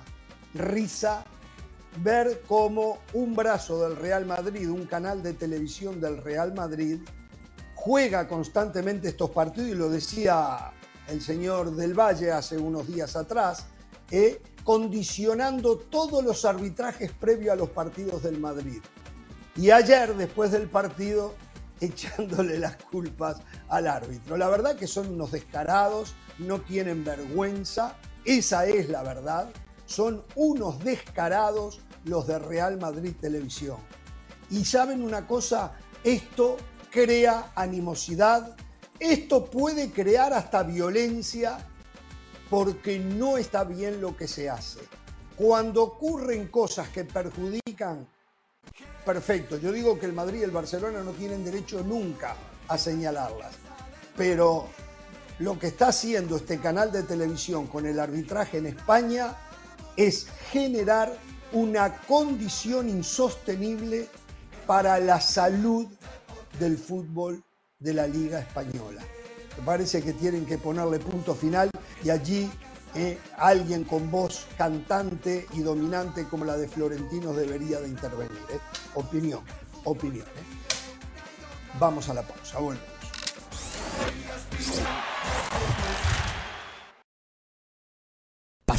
[0.53, 1.25] risa
[1.97, 6.99] ver cómo un brazo del Real Madrid, un canal de televisión del Real Madrid,
[7.75, 10.71] juega constantemente estos partidos, y lo decía
[11.08, 13.67] el señor del Valle hace unos días atrás,
[14.12, 18.82] eh, condicionando todos los arbitrajes previos a los partidos del Madrid.
[19.56, 21.34] Y ayer, después del partido,
[21.82, 24.38] echándole las culpas al árbitro.
[24.38, 29.49] La verdad que son unos descarados, no tienen vergüenza, esa es la verdad,
[29.89, 33.78] son unos descarados los de Real Madrid Televisión.
[34.52, 35.73] Y saben una cosa,
[36.04, 36.58] esto
[36.91, 38.56] crea animosidad,
[38.99, 41.58] esto puede crear hasta violencia
[42.52, 44.80] porque no está bien lo que se hace.
[45.36, 48.08] Cuando ocurren cosas que perjudican,
[49.04, 49.58] perfecto.
[49.58, 52.36] Yo digo que el Madrid y el Barcelona no tienen derecho nunca
[52.67, 53.56] a señalarlas.
[54.15, 54.67] Pero
[55.39, 59.36] lo que está haciendo este canal de televisión con el arbitraje en España
[59.99, 61.13] es generar
[61.51, 64.07] una condición insostenible
[64.65, 65.88] para la salud
[66.57, 67.43] del fútbol
[67.79, 69.01] de la Liga Española.
[69.57, 71.69] Me parece que tienen que ponerle punto final
[72.01, 72.49] y allí
[72.95, 78.39] eh, alguien con voz cantante y dominante como la de Florentinos debería de intervenir.
[78.51, 78.59] eh.
[78.95, 79.41] Opinión,
[79.83, 80.25] opinión.
[80.25, 81.77] eh.
[81.77, 82.88] Vamos a la pausa, volvemos.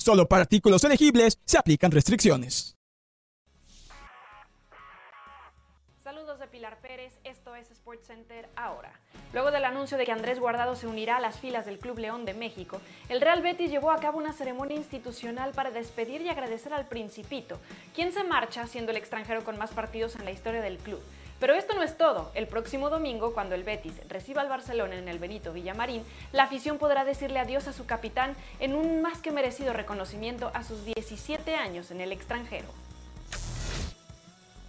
[0.00, 2.74] Solo para artículos elegibles se aplican restricciones.
[6.02, 8.98] Saludos de Pilar Pérez, esto es Sports Center ahora.
[9.34, 12.24] Luego del anuncio de que Andrés Guardado se unirá a las filas del Club León
[12.24, 16.72] de México, el Real Betis llevó a cabo una ceremonia institucional para despedir y agradecer
[16.72, 17.60] al Principito,
[17.94, 21.02] quien se marcha siendo el extranjero con más partidos en la historia del club.
[21.40, 22.30] Pero esto no es todo.
[22.34, 26.76] El próximo domingo, cuando el Betis reciba al Barcelona en el Benito Villamarín, la afición
[26.76, 31.56] podrá decirle adiós a su capitán en un más que merecido reconocimiento a sus 17
[31.56, 32.68] años en el extranjero.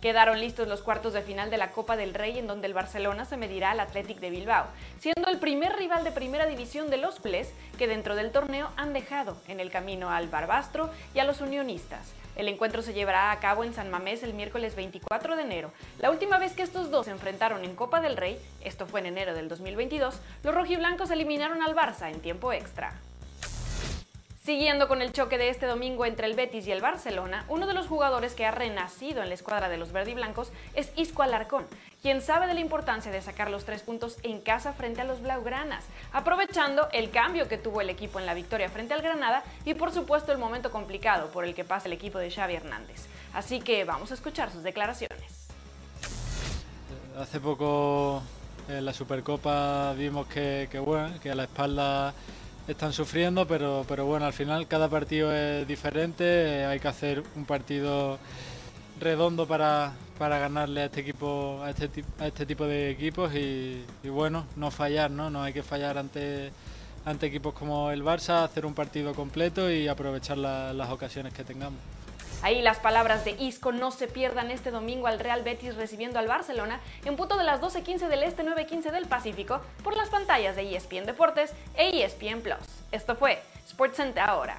[0.01, 3.25] Quedaron listos los cuartos de final de la Copa del Rey en donde el Barcelona
[3.25, 4.65] se medirá al Athletic de Bilbao,
[4.97, 8.93] siendo el primer rival de primera división de los culés que dentro del torneo han
[8.93, 12.13] dejado en el camino al Barbastro y a los unionistas.
[12.41, 15.71] El encuentro se llevará a cabo en San Mamés el miércoles 24 de enero.
[15.99, 19.05] La última vez que estos dos se enfrentaron en Copa del Rey, esto fue en
[19.05, 22.95] enero del 2022, los rojiblancos eliminaron al Barça en tiempo extra.
[24.43, 27.75] Siguiendo con el choque de este domingo entre el Betis y el Barcelona, uno de
[27.75, 31.67] los jugadores que ha renacido en la escuadra de los verdiblancos es Isco Alarcón,
[32.01, 35.21] quien sabe de la importancia de sacar los tres puntos en casa frente a los
[35.21, 39.75] blaugranas, aprovechando el cambio que tuvo el equipo en la victoria frente al Granada y
[39.75, 43.05] por supuesto el momento complicado por el que pasa el equipo de Xavi Hernández.
[43.33, 45.47] Así que vamos a escuchar sus declaraciones.
[47.17, 48.23] Hace poco
[48.67, 52.13] en la Supercopa vimos que, que, bueno, que a la espalda
[52.67, 57.45] están sufriendo, pero, pero bueno, al final cada partido es diferente, hay que hacer un
[57.45, 58.17] partido
[58.99, 63.83] redondo para, para ganarle a este equipo, a este, a este tipo de equipos y,
[64.03, 65.31] y bueno, no fallar, ¿no?
[65.31, 66.51] No hay que fallar ante,
[67.05, 71.43] ante equipos como el Barça, hacer un partido completo y aprovechar la- las ocasiones que
[71.43, 71.79] tengamos.
[72.43, 76.27] Ahí las palabras de Isco no se pierdan este domingo al Real Betis recibiendo al
[76.27, 80.75] Barcelona en punto de las 12.15 del Este, 9.15 del Pacífico por las pantallas de
[80.75, 82.59] ESPN Deportes e ESPN Plus.
[82.91, 84.57] Esto fue SportsCenter ahora.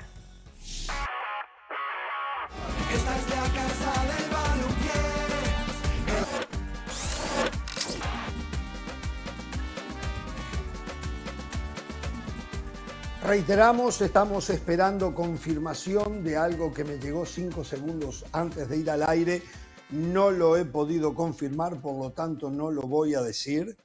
[13.25, 19.09] Reiteramos, estamos esperando confirmación de algo que me llegó cinco segundos antes de ir al
[19.09, 19.43] aire.
[19.91, 23.77] No lo he podido confirmar, por lo tanto no lo voy a decir,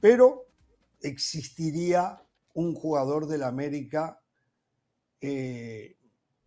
[0.00, 0.46] pero
[1.00, 2.22] existiría
[2.54, 4.20] un jugador del América
[5.20, 5.96] eh,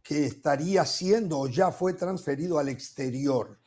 [0.01, 3.59] que estaría siendo o ya fue transferido al exterior.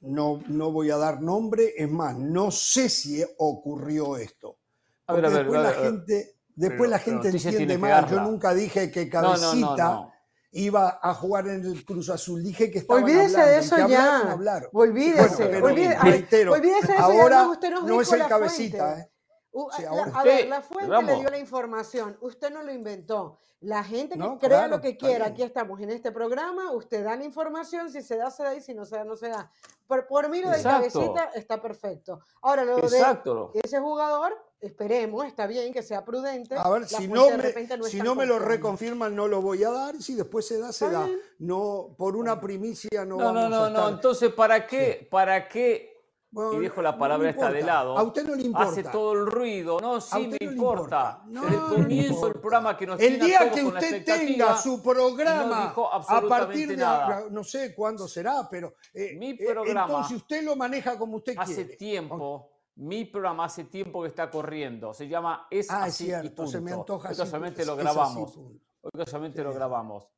[0.00, 4.58] No, no voy a dar nombre, es más, no sé si ocurrió esto.
[5.06, 5.92] A ver, a Porque ver, después a la ver, a ver.
[5.92, 8.08] gente, después Pero la gente entiende mal.
[8.08, 10.12] Yo nunca dije que No, no, no, Cabecita no.
[10.52, 12.42] iba a jugar en el Cruz Azul.
[12.42, 14.30] Dije que estaban Olvídese hablando, de eso que ya.
[14.32, 14.68] hablaron.
[14.72, 15.46] Olvídese.
[15.48, 19.00] Bueno, olvídese, reitero, olvídese de eso ahora además usted nos no es el cabecita, fuente.
[19.02, 19.08] ¿eh?
[19.54, 21.12] U- Sí, la- a ver, la fuente Rambo.
[21.12, 23.38] le dio la información, usted no lo inventó.
[23.60, 25.32] La gente que No, crea claro, lo que quiera, bien.
[25.34, 28.60] aquí estamos en este programa, usted da la información, si se da, se da, y
[28.62, 29.50] si no se da, no se da.
[29.86, 30.98] Por, por mí lo del Exacto.
[31.00, 32.20] cabecita está perfecto.
[32.40, 33.50] Ahora, lo Exacto.
[33.54, 34.32] de ese jugador
[34.62, 36.54] esperemos, está bien que sea prudente.
[36.56, 39.62] A ver, la si no me, no si no me lo reconfirman, no lo voy
[39.64, 40.00] a dar.
[40.00, 41.06] Si después se da, se da.
[41.40, 43.88] No, por una primicia no, No, no, vamos no, a no.
[43.88, 45.06] Entonces, ¿para qué?
[45.10, 45.90] ¿Para qué?
[46.34, 47.98] Bueno, Y dejo la no palabra me esta de lado.
[47.98, 48.70] A usted no le importa.
[48.70, 49.78] Hace todo el ruido.
[49.80, 51.20] No, sí me no importa.
[51.20, 51.22] importa.
[51.26, 52.40] No, Desde el no comienzo del importa.
[52.40, 57.26] programa que nos El día que usted tenga su no programa, a partir de nada.
[57.30, 61.34] no sé cuándo será, pero eh, Mi eh, programa entonces usted lo maneja como usted
[61.36, 61.76] Hace quiere.
[61.76, 64.94] tiempo, mi programa hace tiempo que está corriendo.
[64.94, 66.94] Se llama Es Ah, es así y cierto, se me punto.
[66.94, 68.32] antoja Hoy así, casualmente lo grabamos.
[68.32, 68.60] punto.
[68.82, 70.08] Hoy casualmente lo grabamos.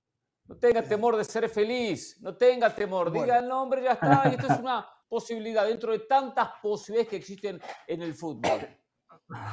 [0.46, 3.10] No tenga temor de ser feliz, no tenga temor.
[3.10, 4.22] Diga el nombre, ya está.
[4.30, 8.60] Y esto es una posibilidad dentro de tantas posibilidades que existen en el fútbol.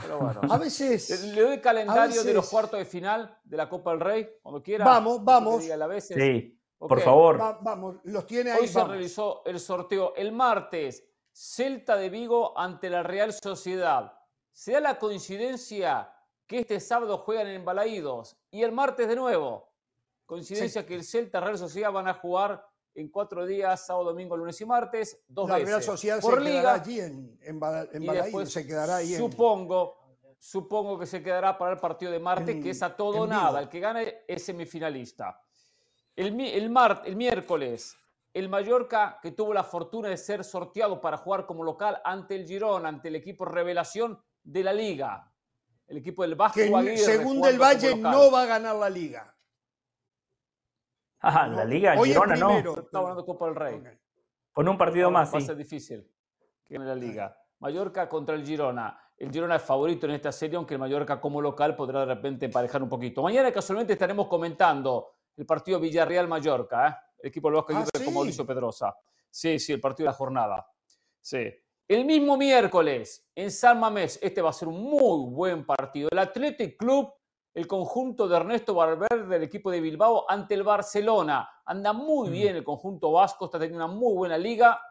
[0.01, 0.41] Pero bueno.
[0.49, 1.23] A veces.
[1.33, 4.61] Le doy el calendario de los cuartos de final de la Copa del Rey, cuando
[4.61, 4.83] quiera.
[4.85, 5.63] Vamos, vamos.
[5.89, 6.17] veces.
[6.17, 7.39] Sí, por favor.
[7.39, 8.61] va- vamos, los tiene ahí.
[8.61, 11.07] Hoy se realizó el sorteo el martes.
[11.31, 14.13] Celta de Vigo ante la Real Sociedad.
[14.51, 16.13] Se da la coincidencia
[16.45, 19.71] que este sábado juegan en Balaídos y el martes de nuevo.
[20.25, 20.87] Coincidencia Sí.
[20.87, 24.65] que el Celta Real Sociedad van a jugar en cuatro días, sábado, domingo, lunes y
[24.65, 25.69] martes, dos La veces.
[25.69, 29.97] Real Sociedad por se liga quedará allí en, en, Balaídos, se quedará ahí en- supongo,
[30.37, 33.61] supongo que se quedará para el partido de martes, que es a todo o nada.
[33.61, 35.41] El que gane es semifinalista.
[36.15, 37.95] El, mi- el, mar- el miércoles,
[38.33, 42.45] el Mallorca, que tuvo la fortuna de ser sorteado para jugar como local ante el
[42.45, 45.31] Girón, ante el equipo revelación de la Liga.
[45.87, 49.35] El equipo del Vasco que Aguirre según del Valle no va a ganar la liga.
[51.21, 52.57] No, la Liga hoy Girona no.
[52.57, 53.75] Está hablando Copa del Rey.
[53.75, 53.87] Ok.
[54.53, 56.09] Con un partido Ahora más, Va a ser difícil
[56.65, 57.37] que gane la Liga.
[57.59, 58.97] Mallorca contra el Girona.
[59.17, 62.45] El Girona es favorito en esta serie, aunque el Mallorca como local podrá de repente
[62.45, 63.21] emparejar un poquito.
[63.21, 66.95] Mañana casualmente estaremos comentando el partido Villarreal-Mallorca, ¿eh?
[67.21, 68.11] El equipo del Vasco Ah, Aguirre con ¿sí?
[68.13, 68.95] Mauricio Pedrosa.
[69.29, 70.67] Sí, sí, el partido de la jornada.
[71.19, 71.47] Sí.
[71.87, 76.09] El mismo miércoles en San Mamés, este va a ser un muy buen partido.
[76.11, 77.13] El Athletic Club,
[77.53, 81.49] el conjunto de Ernesto Valverde del equipo de Bilbao ante el Barcelona.
[81.65, 82.31] Anda muy Mm.
[82.31, 84.81] bien el conjunto vasco, está teniendo una muy buena liga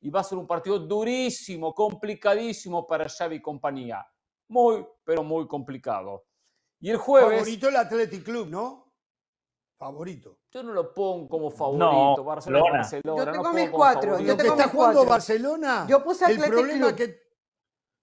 [0.00, 4.04] y va a ser un partido durísimo, complicadísimo para Xavi y compañía.
[4.48, 6.24] Muy, pero muy complicado.
[6.80, 8.87] Y el jueves, Favorito el Athletic Club, ¿no?
[9.78, 10.38] Favorito.
[10.50, 12.16] yo no lo pongo como favorito.
[12.16, 12.78] No, Barcelona, Barcelona.
[12.78, 13.18] Barcelona.
[13.20, 15.10] Yo no tengo pongo mis cuatro, yo tengo está mis jugando cuatro.
[15.10, 15.86] Barcelona.
[15.88, 16.96] Yo puse el Athletic problema Club.
[16.96, 17.28] que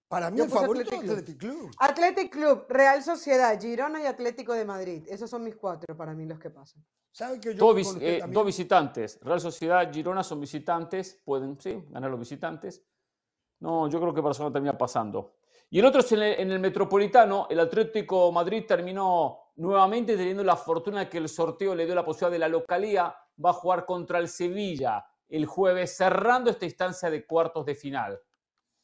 [0.08, 1.70] para mí Yo el puse favorito es Athletic Athletic Club.
[1.78, 5.04] Athletic Club, Real Sociedad, Girona y Atlético de Madrid.
[5.06, 6.82] Esos son mis cuatro para mí los que pasan.
[7.12, 9.18] ¿Sabe que yo Dos, eh, dos visitantes.
[9.22, 11.20] Real Sociedad, Girona son visitantes.
[11.26, 12.82] Pueden, sí, ganar los visitantes.
[13.60, 15.35] No, yo creo que Barcelona termina pasando.
[15.70, 17.46] Y el otro es en el, en el Metropolitano.
[17.50, 22.04] El Atlético Madrid terminó nuevamente teniendo la fortuna de que el sorteo le dio la
[22.04, 23.16] posibilidad de la localía.
[23.44, 28.20] Va a jugar contra el Sevilla el jueves, cerrando esta instancia de cuartos de final.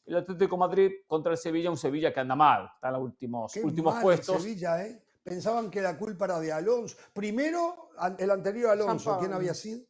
[0.05, 3.53] El Atlético Madrid contra el Sevilla, un Sevilla que anda mal, está en los últimos,
[3.53, 4.41] Qué últimos mal puestos.
[4.41, 5.01] Sevilla, ¿eh?
[5.23, 6.97] Pensaban que la culpa era de Alonso.
[7.13, 9.85] Primero, el anterior Alonso, ¿quién había sido?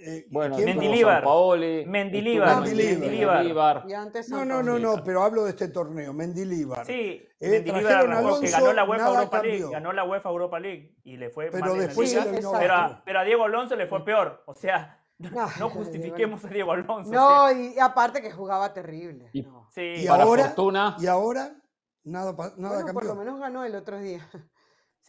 [0.00, 1.14] Eh, Bueno, ¿quién estuvo Mendilibar.
[1.22, 3.36] Sampaoli, Mendilibar, Mendilibar.
[3.38, 3.84] Mendilibar.
[3.88, 6.86] Y antes No, no, no, no, pero hablo de este torneo, Mendilibar.
[6.86, 9.70] Sí, Eh, Mendilibar trajeron a arrancó, que Alonso, ganó la UEFA Europa League, cambió.
[9.70, 12.58] ganó la UEFA Europa League y le fue Pero mal en la después liga.
[12.58, 14.42] pero, a, pero a Diego Alonso le fue peor.
[14.46, 14.94] O sea,
[15.36, 17.10] Ah, no justifiquemos a Diego Alonso.
[17.10, 19.30] o No, sea, y aparte que jugaba terrible.
[19.32, 19.68] Y- no.
[19.72, 19.82] sí.
[19.96, 21.56] Y Para ahora, fortuna, y ahora
[22.04, 23.08] nada, nada Bueno, por cambió.
[23.08, 24.24] lo menos ganó el otro día.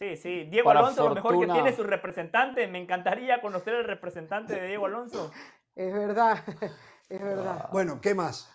[0.00, 0.44] Sí, sí.
[0.44, 2.66] Diego Para Alonso, lo mejor que fortuna- tiene su representante.
[2.66, 5.30] Me encantaría conocer el representante de Diego Alonso.
[5.76, 6.38] Es verdad,
[7.08, 7.68] es verdad.
[7.70, 8.50] Bueno, ¿qué más?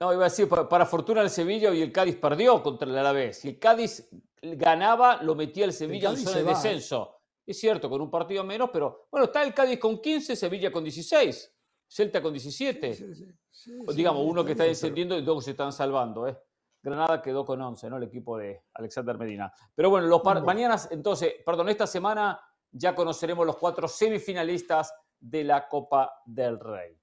[0.00, 2.96] no, iba a decir, para, para fortuna el Sevilla y el Cádiz perdió contra el
[2.98, 3.38] Alavés.
[3.40, 4.08] Si el Cádiz
[4.42, 7.16] ganaba, lo metía el Sevilla en zona de descenso.
[7.46, 10.84] Es cierto, con un partido menos, pero bueno, está el Cádiz con 15, Sevilla con
[10.84, 11.52] 16,
[11.88, 12.94] Celta con 17.
[12.94, 15.72] Sí, sí, sí, O sí, digamos, uno que está descendiendo y dos que se están
[15.72, 16.28] salvando.
[16.28, 16.36] ¿eh?
[16.84, 17.96] Granada quedó con 11, ¿no?
[17.96, 19.50] El equipo de Alexander Medina.
[19.74, 20.46] Pero bueno, los par- Bueno.
[20.46, 22.38] mañana, entonces, perdón, esta semana
[22.70, 26.96] ya conoceremos los cuatro semifinalistas de la Copa del Rey.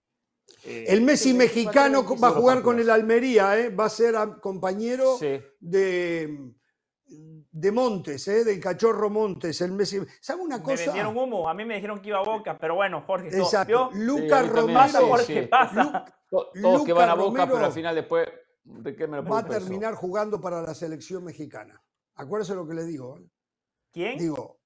[0.65, 3.69] Eh, El Messi mexicano 24, va a jugar 25 con el Almería, ¿eh?
[3.73, 5.39] va a ser a- compañero sí.
[5.59, 6.51] de,
[7.07, 8.43] de Montes, ¿eh?
[8.43, 9.61] del cachorro Montes.
[9.61, 9.99] El Messi.
[10.19, 10.83] ¿Sabe una Me cosa?
[10.85, 11.49] vendieron humo.
[11.49, 13.89] A mí me dijeron que iba a Boca, pero bueno, Jorge, Exacto.
[13.93, 14.03] ¿vio?
[14.03, 15.47] Lucas Sí, también, Pasa, Romero Jorge, sí.
[15.47, 16.05] pasa.
[16.29, 18.27] To- Todos que van a Luca Boca, pero al Romero final después
[18.63, 21.81] Lo va a terminar jugando para la selección mexicana.
[22.15, 23.17] Acuérdese lo que le digo.
[23.17, 23.27] ¿eh?
[23.91, 24.17] ¿Quién?
[24.19, 24.59] Digo,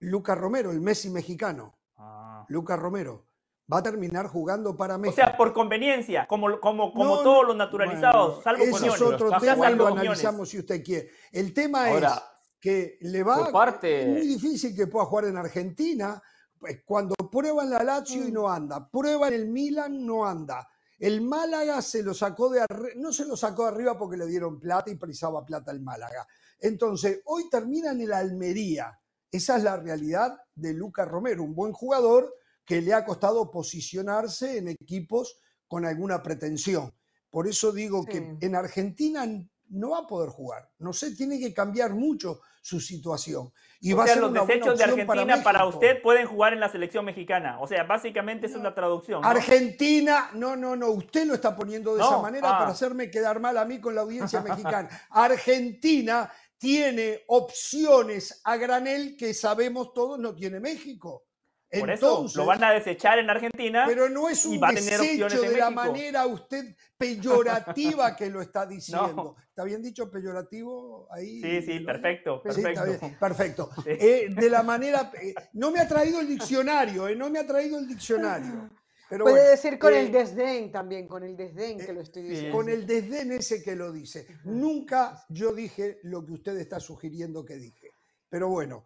[0.00, 1.78] Lucas Romero, el Messi mexicano.
[1.96, 2.44] Ah.
[2.48, 3.26] Lucas Romero.
[3.70, 5.16] Va a terminar jugando para O México.
[5.16, 8.94] sea, por conveniencia, como, como, como No, todos los naturalizados, bueno, salvo ese Quiñones.
[8.94, 10.00] es otro tema lo Quiñones.
[10.02, 11.10] analizamos si usted quiere.
[11.30, 12.22] El tema Ahora, es
[12.58, 16.22] que le va por parte- es muy difícil que pueda jugar en Argentina.
[16.58, 18.34] pues, Cuando prueba en la Lazio y Mm.
[18.34, 20.66] no anda, prueba en el Milan, no anda.
[20.98, 24.26] El Málaga se lo sacó de arriba, no se lo sacó de arriba porque le
[24.26, 26.26] dieron plata y precisaba plata el Málaga.
[26.58, 28.98] Entonces, hoy termina en el Almería.
[29.30, 32.34] Esa es la realidad de Lucas Romero, un buen jugador
[32.64, 36.92] que le ha costado posicionarse en equipos con alguna pretensión.
[37.30, 39.24] Por eso digo que en Argentina
[39.68, 40.70] no va a poder jugar.
[40.78, 43.52] No sé, tiene que cambiar mucho su situación.
[43.80, 47.04] Y va a ser los desechos de Argentina para, usted pueden jugar en la selección
[47.04, 47.60] mexicana.
[47.60, 49.24] O sea, básicamente es una traducción.
[49.24, 52.70] Argentina, no, no, no, usted lo está poniendo de esa manera para ah.
[52.70, 54.88] hacerme quedar mal a mí con la audiencia mexicana.
[55.10, 61.27] Argentina tiene opciones a granel que sabemos todos no tiene México.
[61.70, 63.84] Por eso lo van a desechar en Argentina.
[63.86, 69.36] Pero no es un desecho de la manera usted peyorativa que lo está diciendo.
[69.48, 71.42] ¿Está bien dicho peyorativo ahí?
[71.42, 72.42] Sí, sí, perfecto.
[72.42, 73.10] Perfecto.
[73.20, 73.70] perfecto.
[73.86, 75.10] Eh, de la manera.
[75.20, 78.70] Eh, no me ha traído el diccionario, eh, no me ha traído el diccionario.
[79.08, 82.56] Puede decir con el desdén también, con el desdén que lo estoy diciendo.
[82.56, 84.26] Con el desdén ese que lo dice.
[84.44, 87.90] Nunca yo dije lo que usted está sugiriendo que dije.
[88.28, 88.84] Pero bueno.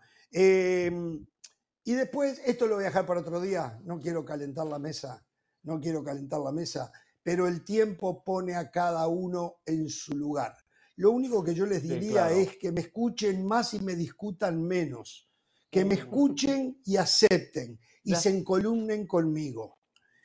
[1.84, 5.24] Y después, esto lo voy a dejar para otro día, no quiero calentar la mesa,
[5.64, 6.92] no quiero calentar la mesa,
[7.22, 10.54] pero el tiempo pone a cada uno en su lugar.
[10.96, 15.28] Lo único que yo les diría es que me escuchen más y me discutan menos,
[15.70, 19.78] que me escuchen y acepten y se encolumnen conmigo.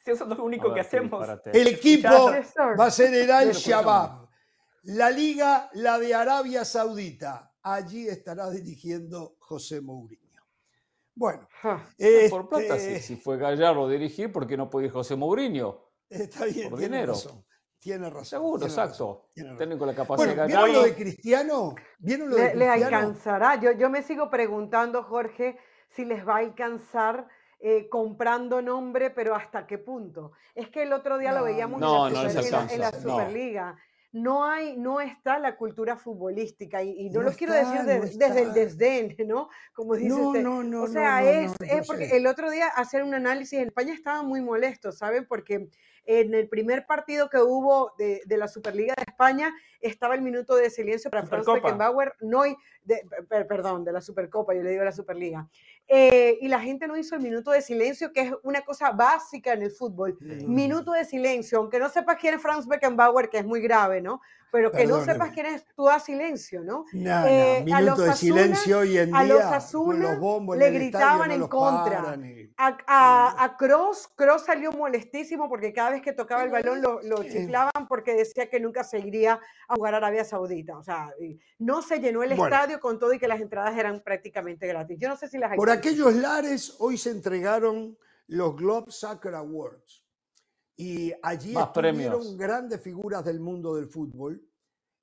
[0.05, 1.27] eso es lo único que hacemos.
[1.45, 2.31] El equipo
[2.79, 4.27] va a ser el Al-Shabaab.
[4.83, 7.53] La liga, la de Arabia Saudita.
[7.61, 10.26] Allí estará dirigiendo José Mourinho.
[11.17, 11.47] Bueno.
[12.29, 15.83] por plata, si, este fue Gallardo dirigir, ¿por qué no puede ir José Mourinho?
[16.09, 17.13] Está bien, por tiene dinero.
[17.13, 17.43] razón.
[17.79, 18.25] Tiene razón.
[18.25, 19.29] Seguro, exacto.
[19.33, 21.75] Tiene con la capacidad bueno, ¿Vieron lo de Cristiano?
[21.99, 23.59] ¿Vieron lo de le, alcanzará.
[23.59, 25.57] Yo, yo me sigo preguntando, Jorge,
[25.89, 27.27] si les va a alcanzar
[27.59, 30.33] eh, comprando nombre, pero hasta qué punto.
[30.53, 33.75] Es que el otro día lo veíamos en, la, Superliga
[34.21, 39.15] no hay, no está la cultura futbolística y, no, lo quiero decir desde el desdén,
[39.27, 39.49] ¿no?
[39.73, 40.45] Como dice usted.
[40.45, 44.41] o sea, es, es porque el otro día hacer un análisis en España estaba muy
[44.41, 45.25] molesto, ¿saben?
[45.25, 45.69] Porque
[46.07, 50.69] en el primer partido que hubo de, la Superliga de España estaba el minuto de
[50.69, 52.43] silencio para Franz Beckenbauer, no,
[52.83, 53.01] de,
[53.47, 55.47] perdón, de la Supercopa, yo le digo la Superliga.
[55.87, 59.53] Eh, y la gente no hizo el minuto de silencio, que es una cosa básica
[59.53, 60.17] en el fútbol.
[60.19, 64.21] Minuto de silencio, aunque no sepas quién es Franz Beckenbauer, que es muy grave, ¿no?
[64.51, 66.85] pero que no sepas quién es, tú das silencio, ¿no?
[66.93, 69.17] No, eh, minuto de silencio hoy en día.
[69.17, 70.19] A los Asuna
[70.57, 72.17] le gritaban en contra.
[72.57, 77.23] A, a, Cross, Cross salió molestísimo porque cada vez que tocaba el balón lo, lo
[77.23, 80.77] chiflaban porque decía que nunca seguiría a jugar a Arabia Saudita.
[80.77, 81.13] O sea,
[81.59, 84.97] no se llenó el estadio con todo y que las entradas eran prácticamente gratis.
[84.99, 90.03] Yo no sé si las Por aquellos lares hoy se entregaron los Globe Soccer Awards.
[90.75, 94.41] Y allí estuvieron grandes figuras del mundo del fútbol.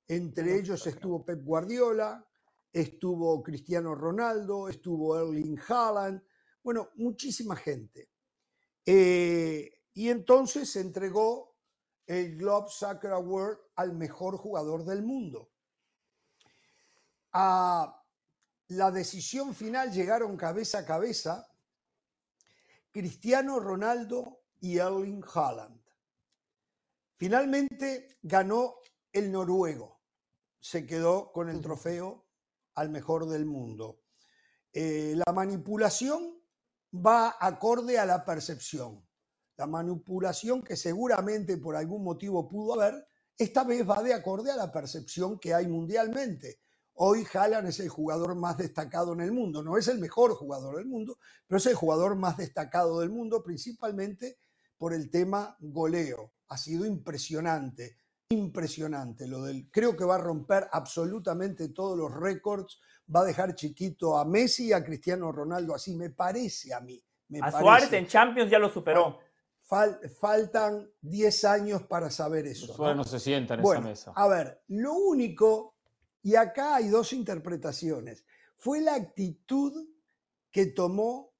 [0.07, 2.25] Entre ellos estuvo Pep Guardiola,
[2.71, 6.21] estuvo Cristiano Ronaldo, estuvo Erling Haaland,
[6.63, 8.09] bueno, muchísima gente.
[8.85, 11.54] Eh, y entonces se entregó
[12.05, 15.51] el Globe Soccer Award al mejor jugador del mundo.
[17.33, 18.03] A
[18.69, 21.47] la decisión final llegaron cabeza a cabeza
[22.91, 25.81] Cristiano Ronaldo y Erling Haaland.
[27.17, 28.75] Finalmente ganó
[29.11, 30.01] el noruego,
[30.59, 32.25] se quedó con el trofeo
[32.75, 34.01] al mejor del mundo.
[34.71, 36.41] Eh, la manipulación
[36.93, 39.05] va acorde a la percepción.
[39.57, 44.55] La manipulación que seguramente por algún motivo pudo haber, esta vez va de acorde a
[44.55, 46.59] la percepción que hay mundialmente.
[46.97, 49.61] Hoy Haaland es el jugador más destacado en el mundo.
[49.61, 53.43] No es el mejor jugador del mundo, pero es el jugador más destacado del mundo,
[53.43, 54.37] principalmente
[54.77, 56.33] por el tema goleo.
[56.47, 57.97] Ha sido impresionante,
[58.29, 59.27] impresionante.
[59.27, 62.79] Lo del, creo que va a romper absolutamente todos los récords,
[63.13, 67.03] va a dejar chiquito a Messi y a Cristiano Ronaldo, así me parece a mí.
[67.41, 69.19] a Suárez en Champions ya lo superó.
[69.65, 72.73] Faltan 10 años para saber eso.
[72.73, 74.13] Suárez no, se sienta en esa mesa.
[74.15, 75.75] A ver, lo único,
[76.21, 78.25] y acá hay dos interpretaciones,
[78.57, 79.89] fue la actitud
[80.51, 81.33] que tomó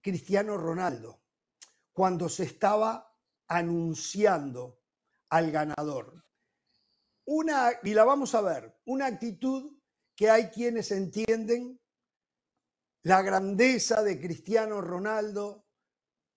[0.00, 1.22] Cristiano Ronaldo
[1.92, 3.16] cuando se estaba
[3.46, 4.80] anunciando
[5.28, 6.24] al ganador.
[7.24, 9.78] Una, y la vamos a ver, una actitud
[10.16, 11.80] que hay quienes entienden
[13.02, 15.66] la grandeza de Cristiano Ronaldo,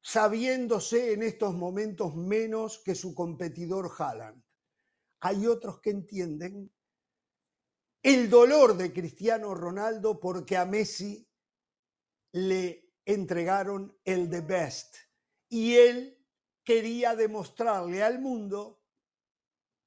[0.06, 4.40] sabiéndose en estos momentos menos que su competidor Haaland.
[5.22, 6.72] Hay otros que entienden
[8.04, 11.28] el dolor de Cristiano Ronaldo porque a Messi
[12.34, 14.96] le entregaron el the best
[15.50, 16.24] y él
[16.64, 18.84] quería demostrarle al mundo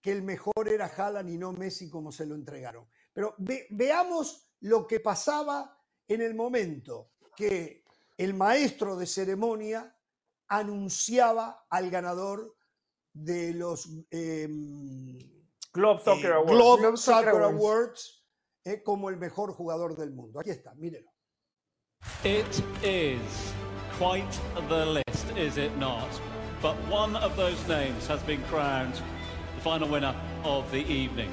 [0.01, 2.89] que el mejor era Haaland y no Messi como se lo entregaron.
[3.13, 7.85] Pero veamos lo que pasaba en el momento que
[8.17, 9.95] el maestro de ceremonia
[10.49, 12.55] anunciaba al ganador
[13.13, 15.19] de los em,
[15.73, 16.01] Globe
[16.97, 18.25] Soccer Awards,
[18.65, 20.41] eh, como el mejor jugador del mundo.
[20.41, 21.11] Aquí está, mírelo.
[22.25, 23.53] It is
[23.99, 26.09] quite the list, is it not?
[26.63, 28.95] But one of those names has been crowned
[29.55, 31.33] the final winner of the evening.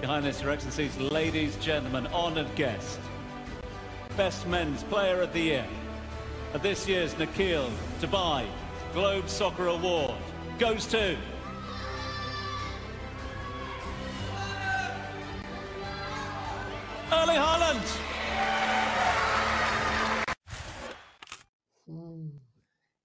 [0.00, 2.98] Behind this, Your Excellencies, ladies, gentlemen, honoured guest,
[4.16, 5.66] Best Men's Player of the Year
[6.54, 8.44] at this year's Nikhil Dubai
[8.92, 10.14] Globe Soccer Award
[10.58, 11.16] goes to
[17.10, 17.82] Erling Haaland.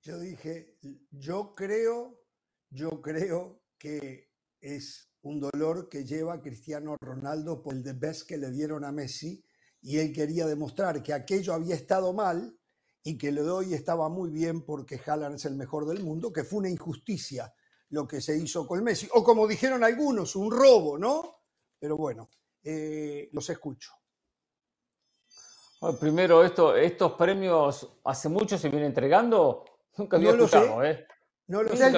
[0.01, 0.77] Yo dije,
[1.11, 2.21] yo creo,
[2.69, 4.29] yo creo que
[4.61, 8.91] es un dolor que lleva Cristiano Ronaldo por el de best que le dieron a
[8.93, 9.43] Messi
[9.81, 12.57] y él quería demostrar que aquello había estado mal
[13.07, 16.43] y que le doy estaba muy bien porque Haaland es el mejor del mundo, que
[16.43, 17.53] fue una injusticia
[17.91, 21.39] lo que se hizo con Messi, o como dijeron algunos, un robo, ¿no?
[21.79, 22.29] Pero bueno,
[22.61, 23.93] eh, los escucho.
[26.01, 29.63] Primero, esto, estos premios hace mucho se vienen entregando.
[29.95, 31.07] Nunca había escuchado, ¿eh?
[31.47, 31.89] No lo sé.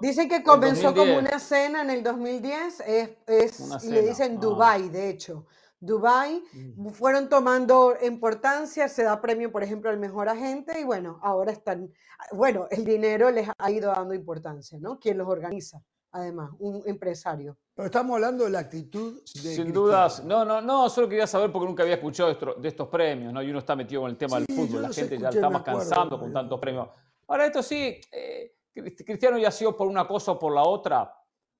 [0.00, 4.40] Dicen que comenzó como una cena en el 2010, es, es y le dicen ah.
[4.40, 5.46] Dubai, de hecho.
[5.84, 6.88] Dubai mm.
[6.88, 11.92] fueron tomando importancia, se da premio, por ejemplo, al mejor agente y bueno, ahora están,
[12.32, 14.98] bueno, el dinero les ha ido dando importancia, ¿no?
[14.98, 15.82] ¿Quién los organiza?
[16.12, 17.56] Además, un empresario.
[17.74, 19.54] Pero estamos hablando de la actitud de.
[19.56, 20.24] Sin dudas.
[20.24, 23.42] No, no, no, solo quería saber porque nunca había escuchado de estos premios, ¿no?
[23.42, 26.18] Y uno está metido con el tema del fútbol, la gente ya está más cansando
[26.18, 26.88] con tantos premios.
[27.26, 31.12] Ahora, esto sí, eh, Cristiano ya ha sido por una cosa o por la otra,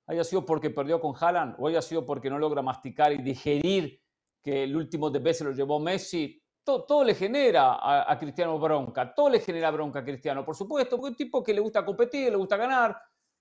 [0.06, 4.03] haya sido porque perdió con Haaland o haya sido porque no logra masticar y digerir
[4.44, 7.78] que el último de se lo llevó Messi, todo, le genera
[8.10, 11.42] a, Cristiano bronca, todo le genera bronca a Cristiano, por supuesto, porque es un tipo
[11.42, 12.94] que le gusta competir, le gusta ganar,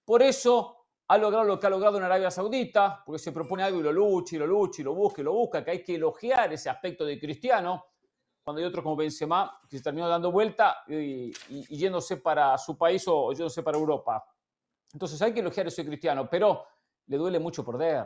[0.06, 0.78] por eso
[1.08, 3.92] ha logrado lo que ha logrado en Arabia Saudita, porque se propone algo y lo
[3.92, 6.70] lucha y lo lucha y lo busca y lo busca, que hay que elogiar ese
[6.70, 7.86] aspecto de Cristiano,
[8.44, 11.32] cuando hay otros como Benzema que se terminó dando vuelta y,
[11.70, 14.26] yéndose para su país o, yéndose para Europa.
[14.92, 16.66] Entonces hay que elogiar ese Cristiano, pero
[17.08, 18.06] le duele mucho perder,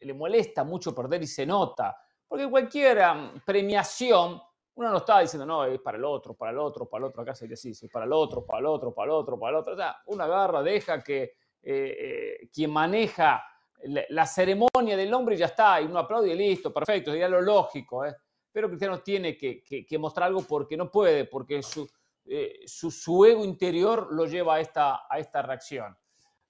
[0.00, 1.96] le molesta mucho perder y se nota.
[2.28, 2.98] Porque cualquier
[3.44, 4.40] premiación,
[4.74, 7.22] uno no está diciendo, no, es para el otro, para el otro, para el otro,
[7.22, 9.56] acá se dice, sí, para el otro, para el otro, para el otro, para el
[9.56, 9.74] otro.
[9.74, 13.44] O sea, uno agarra, deja que eh, eh, quien maneja
[13.84, 18.04] la, ceremonia del hombre ya está, y uno aplaude y listo, perfecto, sería lo lógico.
[18.04, 18.14] ¿eh?
[18.50, 24.56] Pero Cristiano tiene que, mostrar algo porque no puede, porque su, ego interior lo lleva
[24.56, 25.96] a esta reacción.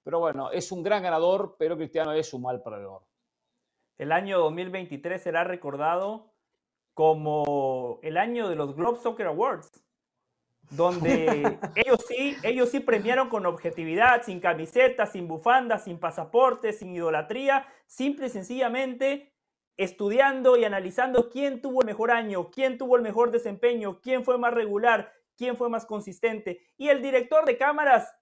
[0.02, 3.02] Pero bueno, es un gran ganador, pero Cristiano es un mal perdedor
[3.98, 6.32] el año 2023 será recordado
[6.94, 9.70] como el año de los Globe Soccer Awards,
[10.70, 16.94] donde ellos sí, ellos sí premiaron con objetividad, sin camisetas, sin bufandas, sin pasaportes, sin
[16.94, 19.32] idolatría, simple y sencillamente
[19.76, 24.38] estudiando y analizando quién tuvo el mejor año, quién tuvo el mejor desempeño, quién fue
[24.38, 26.62] más regular, quién fue más consistente.
[26.78, 28.14] Y el director de cámaras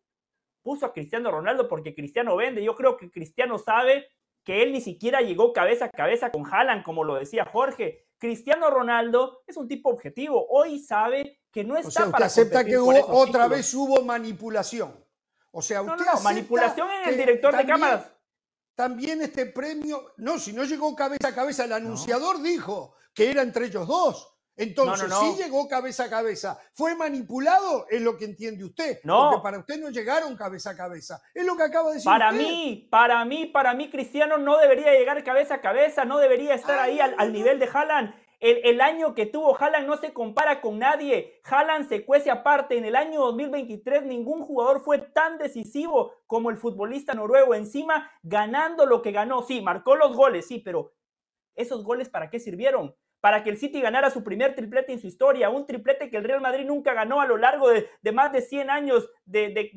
[0.63, 2.65] puso a Cristiano Ronaldo porque Cristiano vende.
[2.65, 4.09] Yo creo que Cristiano sabe
[4.45, 8.07] que él ni siquiera llegó cabeza a cabeza con Haaland, como lo decía Jorge.
[8.19, 10.47] Cristiano Ronaldo es un tipo objetivo.
[10.49, 14.95] Hoy sabe que no está o sea, usted acepta que otra vez hubo manipulación.
[15.51, 18.11] O sea, usted no, no, manipulación en el director de cámaras.
[18.75, 23.43] También este premio, no, si no llegó cabeza a cabeza, el anunciador dijo que era
[23.43, 24.34] entre ellos dos.
[24.57, 26.59] Entonces, sí llegó cabeza a cabeza.
[26.73, 27.87] ¿Fue manipulado?
[27.91, 29.01] Es lo que entiende usted.
[29.03, 29.31] No.
[29.31, 31.21] Porque para usted no llegaron cabeza a cabeza.
[31.35, 32.11] Es lo que acaba de decir.
[32.11, 36.55] Para mí, para mí, para mí, Cristiano no debería llegar cabeza a cabeza, no debería
[36.55, 38.15] estar ahí al, nivel de Haaland.
[38.39, 41.41] El, el, año que tuvo Haaland no se compara con nadie.
[41.45, 42.77] Haaland se cuece aparte.
[42.77, 47.55] En el año 2023 ningún jugador fue tan decisivo como el futbolista noruego.
[47.55, 49.43] Encima, ganando lo que ganó.
[49.43, 50.93] Sí, marcó los goles, sí, pero
[51.57, 52.95] ¿esos goles para qué sirvieron?
[53.25, 56.25] Para que el City ganara su primer triplete en su historia, un triplete que el
[56.25, 59.73] Real Madrid nunca ganó a lo largo de, más de 100 años de,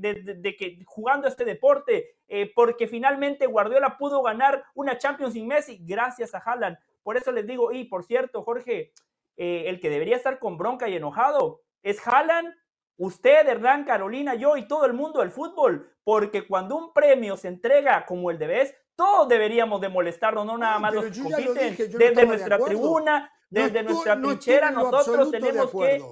[0.59, 6.35] que, jugando este deporte, eh, porque finalmente Guardiola pudo ganar una Champions sin Messi gracias
[6.35, 6.77] a Haaland.
[7.03, 8.91] Por eso les digo, y por cierto, Jorge,
[9.37, 12.53] eh, el que debería estar con bronca y enojado es Haaland,
[12.97, 17.47] usted, Hernán, Carolina, yo y todo el mundo del fútbol, porque cuando un premio se
[17.47, 21.77] entrega como el de Best, todos deberíamos de molestarnos, no nada más los que compiten.
[21.97, 26.03] desde nuestra tribuna, desde nuestra trinchera nosotros tenemos que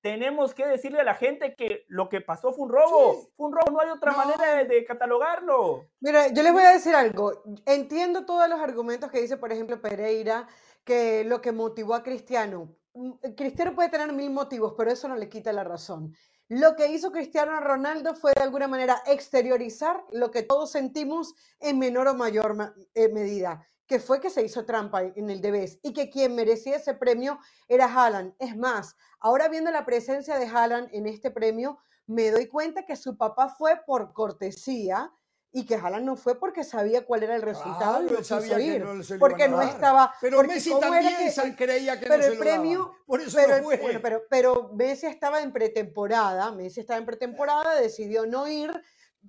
[0.00, 3.28] tenemos que decirle a la gente que lo que pasó fue un robo.
[3.36, 5.84] Fue un robo, no hay otra manera de, de, catalogarlo.
[6.00, 7.42] Mira, yo les voy a decir algo.
[7.66, 10.48] Entiendo todos los argumentos que dice, por ejemplo, Pereira,
[10.84, 12.74] que lo que motivó a Cristiano.
[12.94, 16.14] Mm, Cristiano puede tener mil motivos, pero eso no le quita la razón.
[16.50, 21.78] Lo que hizo Cristiano Ronaldo fue de alguna manera exteriorizar lo que todos sentimos en
[21.78, 25.92] menor o mayor eh, medida, que fue que se hizo trampa en el Debes y
[25.92, 27.38] que quien merecía ese premio
[27.68, 28.34] era Haaland.
[28.40, 31.78] Es más, ahora viendo la presencia de Haaland en este premio,
[32.08, 35.12] me doy cuenta que su papá fue por cortesía
[35.52, 38.24] y que Haaland no fue porque sabía cuál era el resultado Claro, y él lo
[38.24, 41.32] sabía que ir, no se lo porque no estaba Pero porque Messi ¿cómo era también
[41.32, 42.60] sa- creía que no pero se el lo daban.
[42.60, 43.76] premio Por eso pero, no el- fue.
[43.78, 48.70] bueno, pero, pero Messi estaba en pretemporada, Messi estaba en pretemporada, decidió no ir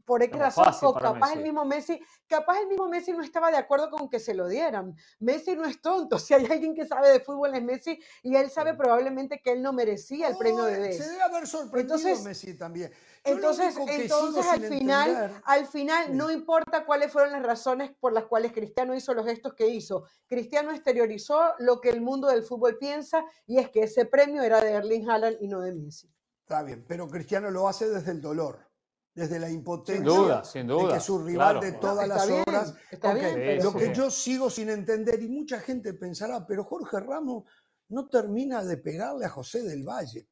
[0.06, 1.44] por X razón, o capaz el Messi.
[1.44, 4.96] mismo Messi, capaz el mismo Messi no estaba de acuerdo con que se lo dieran.
[5.20, 8.50] Messi no es tonto, si hay alguien que sabe de fútbol es Messi y él
[8.52, 11.02] sabe probablemente que él no merecía el premio de No, Best.
[11.02, 12.94] Se debe haber sorprendido Entonces- Messi también.
[13.24, 16.12] Entonces, entonces al final, entender- al final Sí.
[16.14, 20.06] no importa cuáles fueron las razones por las cuales Cristiano hizo los gestos que hizo.
[20.28, 24.60] Cristiano exteriorizó lo que el mundo del fútbol piensa y es que ese premio era
[24.62, 26.10] de Erling Haaland y no de Messi.
[26.42, 28.68] Está bien, pero Cristiano lo hace desde el dolor,
[29.14, 30.04] desde la impotencia.
[30.04, 31.62] duda, sin De duda, que su rival claro.
[31.62, 32.74] de todas está las bien, horas.
[32.90, 36.64] está Ok, bien, pero- Lo que yo sigo sin entender, y mucha gente pensará, pero
[36.64, 37.44] Jorge Ramos
[37.90, 40.28] no termina de pegarle a José del Valle.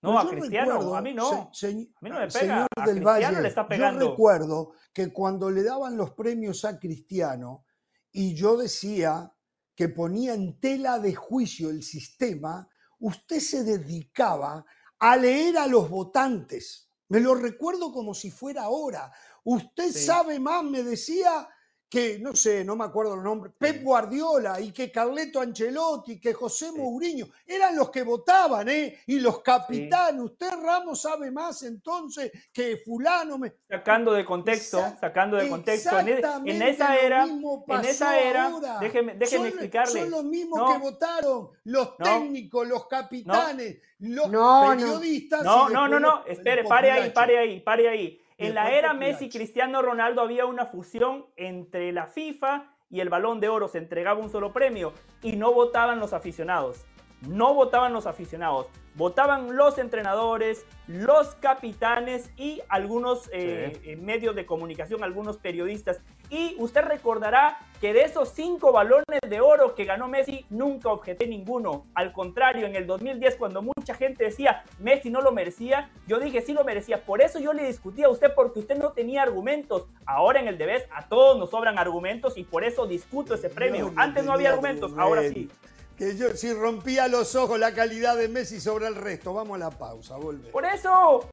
[0.00, 1.50] No, a yo Cristiano, recuerdo, a mí no.
[1.52, 3.68] se- se- A mí no me señor pega, a del Cristiano Valle, le está Yo
[3.68, 4.10] pegando.
[4.10, 7.64] recuerdo que cuando le daban los premios a Cristiano
[8.12, 9.32] y yo decía
[9.74, 12.68] que ponía en tela de juicio el sistema,
[13.00, 14.64] usted se dedicaba
[15.00, 16.90] a leer a los votantes.
[17.08, 19.12] Me lo recuerdo como si fuera ahora.
[19.44, 20.04] Usted Sí.
[20.06, 21.48] sabe más, me decía
[21.88, 26.34] que, no sé, no me acuerdo el nombre, Pep Guardiola y que Carleto Ancelotti, que
[26.34, 28.98] José Mourinho, eran los que votaban, ¿eh?
[29.06, 30.20] Y los capitanes.
[30.22, 33.38] Usted, Ramos, sabe más entonces que fulano.
[33.38, 33.54] Me...
[33.68, 35.98] Sacando de contexto, Exact- sacando de contexto.
[35.98, 38.78] En, e- en esa era, en esa era, ahora.
[38.80, 40.00] déjeme, déjeme Son- explicarle.
[40.02, 40.72] Son los mismos No.
[40.72, 42.04] que votaron, los No.
[42.04, 45.42] técnicos, los capitanes, los No, periodistas.
[45.42, 48.20] No, y no, no, no, los- espere, pare ahí, pare ahí, pare ahí.
[48.38, 48.94] En la era.
[48.94, 53.78] Messi Cristiano Ronaldo había una fusión entre la FIFA y el Balón de Oro, se
[53.78, 56.86] entregaba un solo premio y no votaban los aficionados.
[57.26, 64.46] No votaban los aficionados, votaban los entrenadores, los capitanes y algunos eh, eh, medios de
[64.46, 66.00] comunicación, algunos periodistas.
[66.30, 71.26] Y usted recordará que de esos cinco balones de oro que ganó Messi, nunca objeté
[71.26, 71.86] ninguno.
[71.94, 76.42] Al contrario, en el 2010, cuando mucha gente decía Messi no lo merecía, yo dije
[76.42, 77.04] sí lo merecía.
[77.04, 79.86] Por eso yo le discutía a usted, porque usted no tenía argumentos.
[80.06, 83.92] Ahora en el Debes a todos nos sobran argumentos y por eso discuto ese premio.
[83.94, 85.48] No Antes no había argumentos, ahora sí.
[85.96, 89.34] Que yo, si rompía los ojos la calidad de Messi sobre el resto.
[89.34, 90.50] Vamos a la pausa, volve.
[90.50, 91.28] Por eso.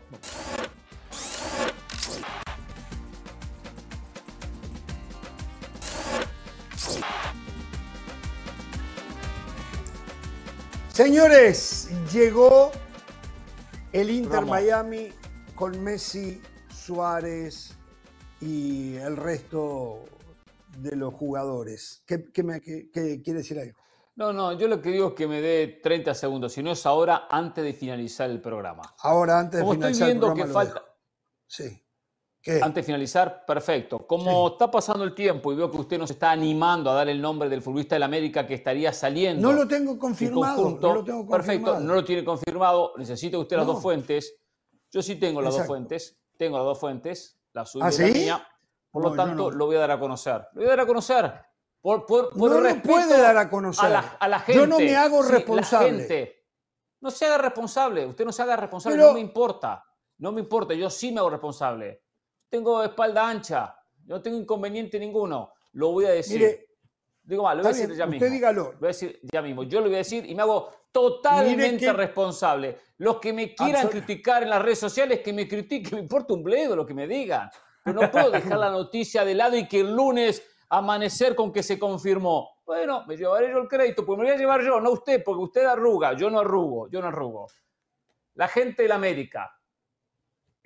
[10.91, 12.71] Señores, llegó
[13.91, 14.49] el Inter Ramos.
[14.49, 15.09] Miami
[15.55, 16.41] con Messi,
[16.73, 17.75] Suárez
[18.39, 20.03] y el resto
[20.77, 22.03] de los jugadores.
[22.05, 23.77] ¿Qué, qué me- qué- qué quiere decir algo?
[24.15, 26.85] No, no, yo lo que digo es que me dé 30 segundos, si no es
[26.85, 28.81] ahora, antes de finalizar el programa.
[28.99, 30.95] Ahora, antes de Como estoy finalizar el viendo que programa, lo falta.
[31.47, 31.84] Sí.
[32.45, 32.59] ¿Qué?
[32.61, 34.05] antes de finalizar, perfecto.
[34.05, 37.19] Como está pasando el tiempo y veo que usted nos está animando a dar el
[37.19, 39.49] nombre del futbolista del América que estaría saliendo.
[39.49, 40.55] No lo tengo en confirmado.
[40.55, 41.79] conjunto, no lo tengo perfecto, confirmado.
[41.87, 42.93] no lo tiene confirmado.
[42.97, 43.73] Necesita usted las No.
[43.73, 44.37] dos fuentes.
[44.91, 45.73] Yo sí tengo las Exacto.
[45.73, 46.19] dos fuentes.
[46.37, 48.13] Tengo las dos fuentes, la suya ¿Ah, y la sí?
[48.13, 48.47] mía.
[48.91, 50.47] Por lo No, tanto, lo voy a dar a conocer.
[50.53, 51.33] Lo voy a dar a conocer.
[51.81, 53.85] Por, por, por No lo puede dar a conocer.
[53.85, 54.61] A la, a la gente.
[54.61, 55.89] Yo no me hago Sí, la responsable.
[55.97, 56.45] gente.
[57.01, 58.05] No se haga responsable.
[58.05, 58.97] Usted no se haga responsable.
[58.97, 59.83] Pero- No me importa.
[60.19, 60.73] No me importa.
[60.75, 62.03] Yo sí me hago responsable.
[62.55, 63.75] Tengo espalda ancha.
[64.05, 65.51] No tengo inconveniente ninguno.
[65.73, 66.39] Lo voy a decir.
[66.39, 66.61] Mire,
[67.21, 68.33] Digo más, lo voy a decir bien, ya usted mismo.
[68.35, 68.63] dígalo.
[68.73, 69.63] Lo voy a decir ya mismo.
[69.63, 72.77] Yo lo voy a decir y me hago totalmente que- responsable.
[72.99, 76.33] Los que me quieran Absol- criticar en las redes sociales, que me critiquen, me importa
[76.33, 77.49] un bledo lo que me digan.
[77.83, 81.61] Pero no puedo dejar la noticia de lado y que el lunes amanecer con que
[81.63, 82.57] se confirmó.
[82.65, 85.43] Bueno, me llevaré yo el crédito, pues me voy a llevar yo, no usted, porque
[85.43, 87.47] usted arruga, yo no arrugo, yo no arrugo.
[88.35, 89.51] La gente de la América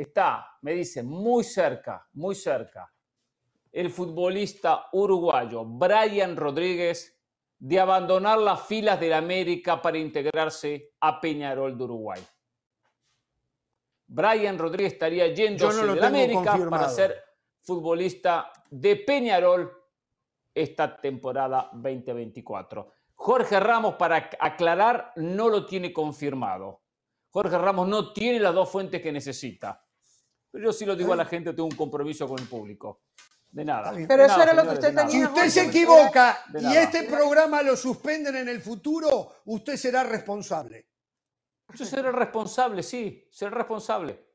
[0.02, 2.92] está, me dice, muy cerca, muy cerca,
[3.72, 7.16] el futbolista uruguayo Brian Rodríguez
[7.60, 12.22] de abandonar las filas del América para integrarse a Peñarol de Uruguay.
[14.08, 17.24] Brian Rodríguez estaría yéndose Yo no tengo América para ser
[17.62, 19.72] futbolista de Peñarol
[20.54, 22.92] esta temporada 2024.
[23.16, 26.82] Jorge Ramos, para ac- aclarar, no lo tiene confirmado.
[27.30, 29.86] Jorge Ramos no tiene las dos fuentes que necesita.
[30.52, 33.02] Pero yo sí lo digo a la gente, tengo un compromiso con el público.
[33.52, 33.92] De nada.
[33.92, 36.84] Pero De eso nada, era lo que usted tenía, Si usted se equivoca y nada.
[36.84, 40.88] este programa lo suspenden en el futuro, usted será responsable.
[41.74, 44.28] Yo seré responsable, sí, seré responsable.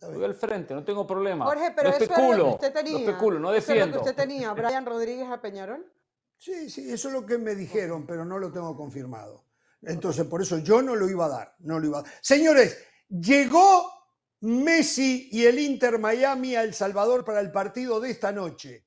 [0.00, 1.44] Voy al frente, no tengo problema.
[1.46, 2.92] Jorge, pero no eso era especulo, lo que usted tenía.
[2.92, 4.00] no especulo, no Eso es lo que defiendo.
[4.00, 5.92] usted tenía, Brian Rodríguez a Peñarol.
[6.36, 9.44] Sí, sí, eso es lo que me dijeron, pero no lo tengo confirmado.
[9.82, 12.12] Entonces, por eso yo no lo iba a dar, no lo iba a dar.
[12.20, 13.93] Señores, llegó
[14.44, 18.86] Messi y el Inter Miami a El Salvador para el partido de esta noche.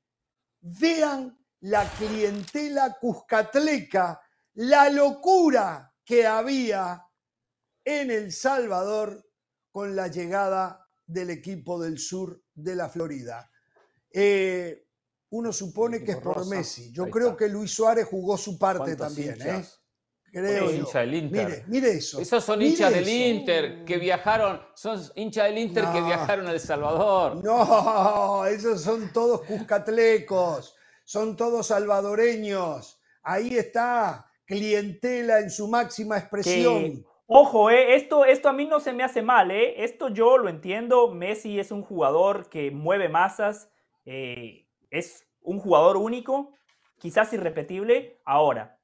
[0.61, 4.21] Vean la clientela cuscatleca,
[4.53, 7.03] la locura que había
[7.83, 9.27] en El Salvador
[9.71, 13.49] con la llegada del equipo del sur de la Florida.
[14.13, 14.87] Eh,
[15.29, 16.55] uno supone que es por rosa.
[16.55, 16.91] Messi.
[16.91, 19.65] Yo creo que Luis Suárez jugó su parte ¿Cuántos también, ¿eh?
[20.45, 20.51] Hinchas?
[20.51, 20.79] Creo ¿Cuántos yo.
[20.79, 21.45] hinchas del Inter?
[21.45, 22.19] Mire, mire eso.
[22.19, 23.07] Esos son mire hinchas del.
[23.07, 27.43] Inter que viajaron, son hinchas del Inter que viajaron a El Salvador.
[27.43, 32.99] No, esos son todos cuscatlecos, son todos salvadoreños.
[33.23, 36.81] Ahí está, clientela en su máxima expresión.
[36.81, 39.83] Que, ojo, eh, esto, esto a mí no se me hace mal, eh.
[39.83, 41.09] Esto yo lo entiendo.
[41.09, 43.69] Messi es un jugador que mueve masas,
[44.05, 46.53] eh, es un jugador único,
[46.97, 48.21] quizás irrepetible.
[48.25, 48.76] Ahora,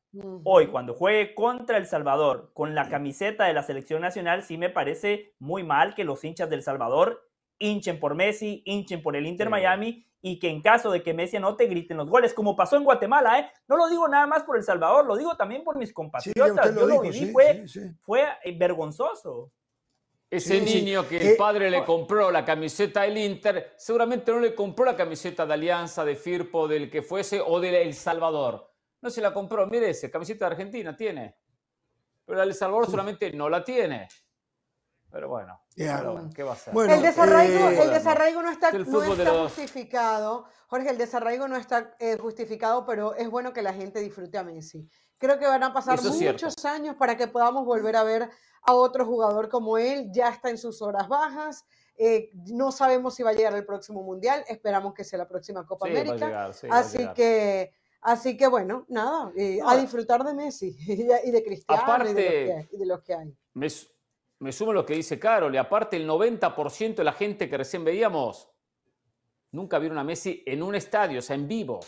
[0.43, 4.69] hoy cuando juegue contra El Salvador con la camiseta de la selección nacional, sí me
[4.69, 7.27] parece muy mal que los hinchas del Salvador
[7.59, 9.51] hinchen por Messi, hinchen por el Inter Sí.
[9.51, 12.83] Miami y que en caso de que Messi anote griten los goles, como pasó en
[12.83, 13.51] Guatemala, ¿eh?
[13.67, 16.73] No lo digo nada más por El Salvador, lo digo también por mis Sí, compatriotas.
[16.75, 17.89] Yo lo viví, sí, fue, sí, sí.
[18.01, 19.51] fue eh, vergonzoso.
[20.29, 20.81] Ese Sí, sí.
[20.81, 24.85] niño que Que- el padre le compró la camiseta del Inter, seguramente no le compró
[24.85, 28.72] la camiseta de Alianza, de Firpo, del que fuese, o de El Salvador.
[29.03, 31.35] No se la compró, mire ese, camiseta de Argentina tiene.
[32.25, 34.07] Pero la de El Salvador solamente no la tiene.
[35.11, 35.97] Pero bueno, Ya.
[35.99, 36.73] pero bueno, ¿qué va a hacer?
[36.73, 40.45] Bueno, el desarraigo, eh, el desarraigo no está, El no está los- justificado.
[40.67, 44.43] Jorge, el desarraigo no está eh, justificado, pero es bueno que la gente disfrute a
[44.43, 44.89] Messi.
[45.19, 46.45] Creo que van a pasar Eso es cierto.
[46.45, 48.29] muchos años para que podamos volver a ver
[48.63, 50.09] a otro jugador como él.
[50.13, 51.65] Ya está en sus horas bajas.
[51.95, 54.43] eh, no sabemos si va a llegar al próximo mundial.
[54.47, 56.25] Esperamos que sea la próxima Copa Sí, va a América.
[56.25, 57.13] llegar, sí, va a así llegar.
[57.13, 57.71] que,
[58.03, 61.85] así que bueno, nada, eh, a disfrutar de Messi y de, y de Cristiano y,
[61.85, 63.37] de Aparte- los que, y de los que hay.
[63.55, 63.67] Me,
[64.39, 67.57] me sumo a lo que dice Carol, y aparte el 90% de la gente que
[67.57, 68.49] recién veíamos
[69.51, 71.79] nunca vieron a Messi en un estadio, o sea, en vivo.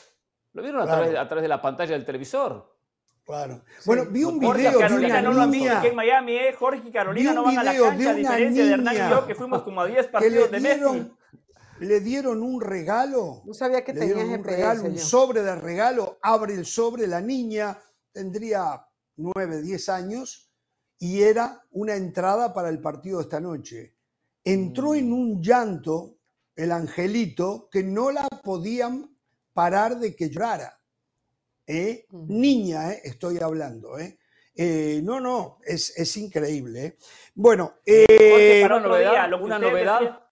[0.53, 1.01] Lo vieron a, Claro.
[1.01, 2.74] través, a través de la pantalla del televisor.
[3.26, 3.63] Claro.
[3.86, 5.88] Bueno, vi un Jorge y video de Carolina una no lo han visto niña aquí
[5.88, 6.53] en Miami, ¿eh?
[6.53, 9.26] Jorge y Carolina Vi no van a la cancha, a diferencia de Hernán y yo,
[9.26, 11.11] que fuimos como a 10 que le partidos de Messi.
[11.80, 13.41] Le dieron un regalo.
[13.45, 14.55] No sabía que le tenía dieron un GPS.
[14.55, 17.78] regalo, un sobre de regalo, abre el sobre, la niña
[18.11, 20.51] tendría 9, 10 años
[20.97, 23.95] y era una entrada para el partido de esta noche.
[24.43, 26.17] Entró en un llanto
[26.55, 29.17] el angelito que no la podían
[29.53, 30.80] parar de que llorara.
[31.67, 32.05] ¿eh?
[32.09, 32.26] Ujú.
[32.30, 33.01] Niña, ¿eh?
[33.03, 33.97] estoy hablando.
[33.97, 34.17] ¿eh?
[34.55, 36.86] Eh, no, no, es, es increíble.
[36.86, 36.97] ¿eh?
[37.34, 40.24] Bueno, Jorge, eh, para una otro día, novedad, lo que una novedad.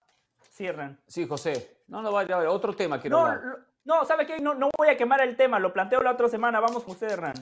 [0.54, 1.00] Sí, Hernán.
[1.08, 1.78] Sí, José.
[1.88, 2.46] No, no vaya a ver.
[2.48, 3.40] Otro tema quiero No, hablar.
[3.44, 4.38] lo- no, ¿sabe qué?
[4.38, 6.60] No, no voy a quemar el tema, lo planteo la otra semana.
[6.60, 7.34] Vamos con usted, Hernán.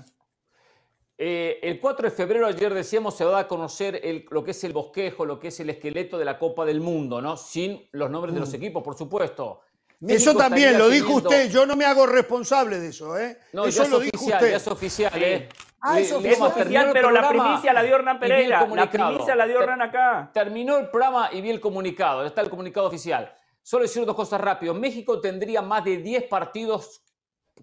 [1.19, 4.65] Eh, el 4 de febrero, ayer decíamos, se va a conocer el- lo que es
[4.65, 7.37] el bosquejo, lo que es el esqueleto de la Copa del Mundo, ¿no?
[7.37, 9.61] Sin los nombres de los equipos, por supuesto.
[10.01, 10.11] Mm.
[10.11, 13.17] eso también lo dijo teniendo- usted, yo no me hago responsable de eso.
[13.17, 13.39] ¿eh?
[13.53, 14.51] No, eso ya es lo dijo oficial, usted.
[14.51, 15.13] ya es oficial.
[15.23, 15.49] ¿eh?
[15.83, 16.91] Ah, Le- es oficial.
[16.93, 18.61] Pero la primicia la dio Hernán Pereira.
[18.61, 20.31] La primicia la dio Hernán acá.
[20.33, 22.25] Terminó el programa y vi el comunicado.
[22.25, 23.35] Está el comunicado oficial.
[23.63, 24.75] Solo decir dos cosas rápido.
[24.75, 27.03] México tendría más de 10 partidos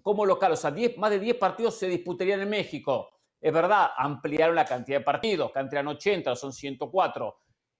[0.02, 0.52] como local.
[0.52, 3.08] O sea, 10 más de 10 partidos se disputarían en México.
[3.40, 7.38] Es verdad, ampliaron la cantidad de partidos, que eran 80, son 104.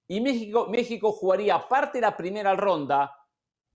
[0.09, 3.15] Y México, México jugaría, aparte de la primera ronda,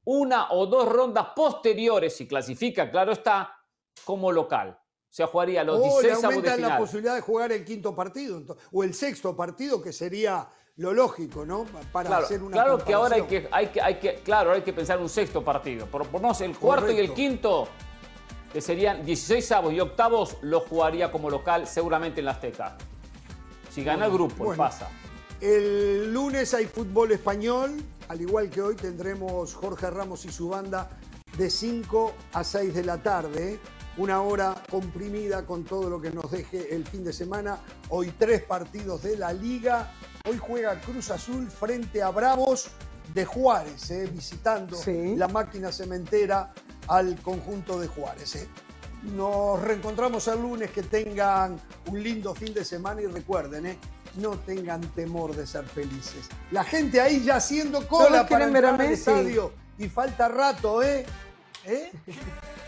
[0.06, 3.56] una o dos rondas posteriores, si clasifica, claro está,
[4.04, 4.78] como local.
[5.16, 7.64] O sea, jugaría los O le 16 avos de aumentan la posibilidad de jugar el
[7.64, 8.44] quinto partido
[8.74, 10.46] o el sexto partido, que sería
[10.76, 11.64] lo lógico, ¿no?
[11.94, 14.62] Para Claro, hacer una claro que ahora hay que, hay que, hay que, claro, hay
[14.62, 15.86] que pensar un sexto partido.
[15.86, 17.70] Por por no sé, el cuarto y el quinto,
[18.52, 22.76] que serían 16 avos y octavos, lo jugaría como local seguramente en la Azteca.
[23.72, 24.62] Si gana el grupo, bueno.
[24.62, 24.90] pasa.
[25.40, 30.90] El lunes hay fútbol español, al igual que hoy tendremos Jorge Ramos y su banda
[31.38, 33.62] de 5 a 6 de la tarde.
[33.98, 37.60] Una hora comprimida con todo lo que nos deje el fin de semana.
[37.90, 39.94] Hoy tres partidos de la liga.
[40.30, 42.68] Hoy juega Cruz Azul frente a Bravos
[43.14, 45.16] de Juárez, eh, visitando Sí.
[45.16, 46.54] la máquina cementera
[46.88, 48.36] al conjunto de Juárez.
[48.36, 48.48] eh.
[49.16, 53.78] Nos reencontramos el lunes, que tengan un lindo fin de semana y recuerden, eh,
[54.16, 56.28] no tengan temor de ser felices.
[56.52, 61.06] La gente ahí ya haciendo cola Todos para entrar al estadio y falta rato, ¿eh?
[61.66, 61.92] ¿Eh?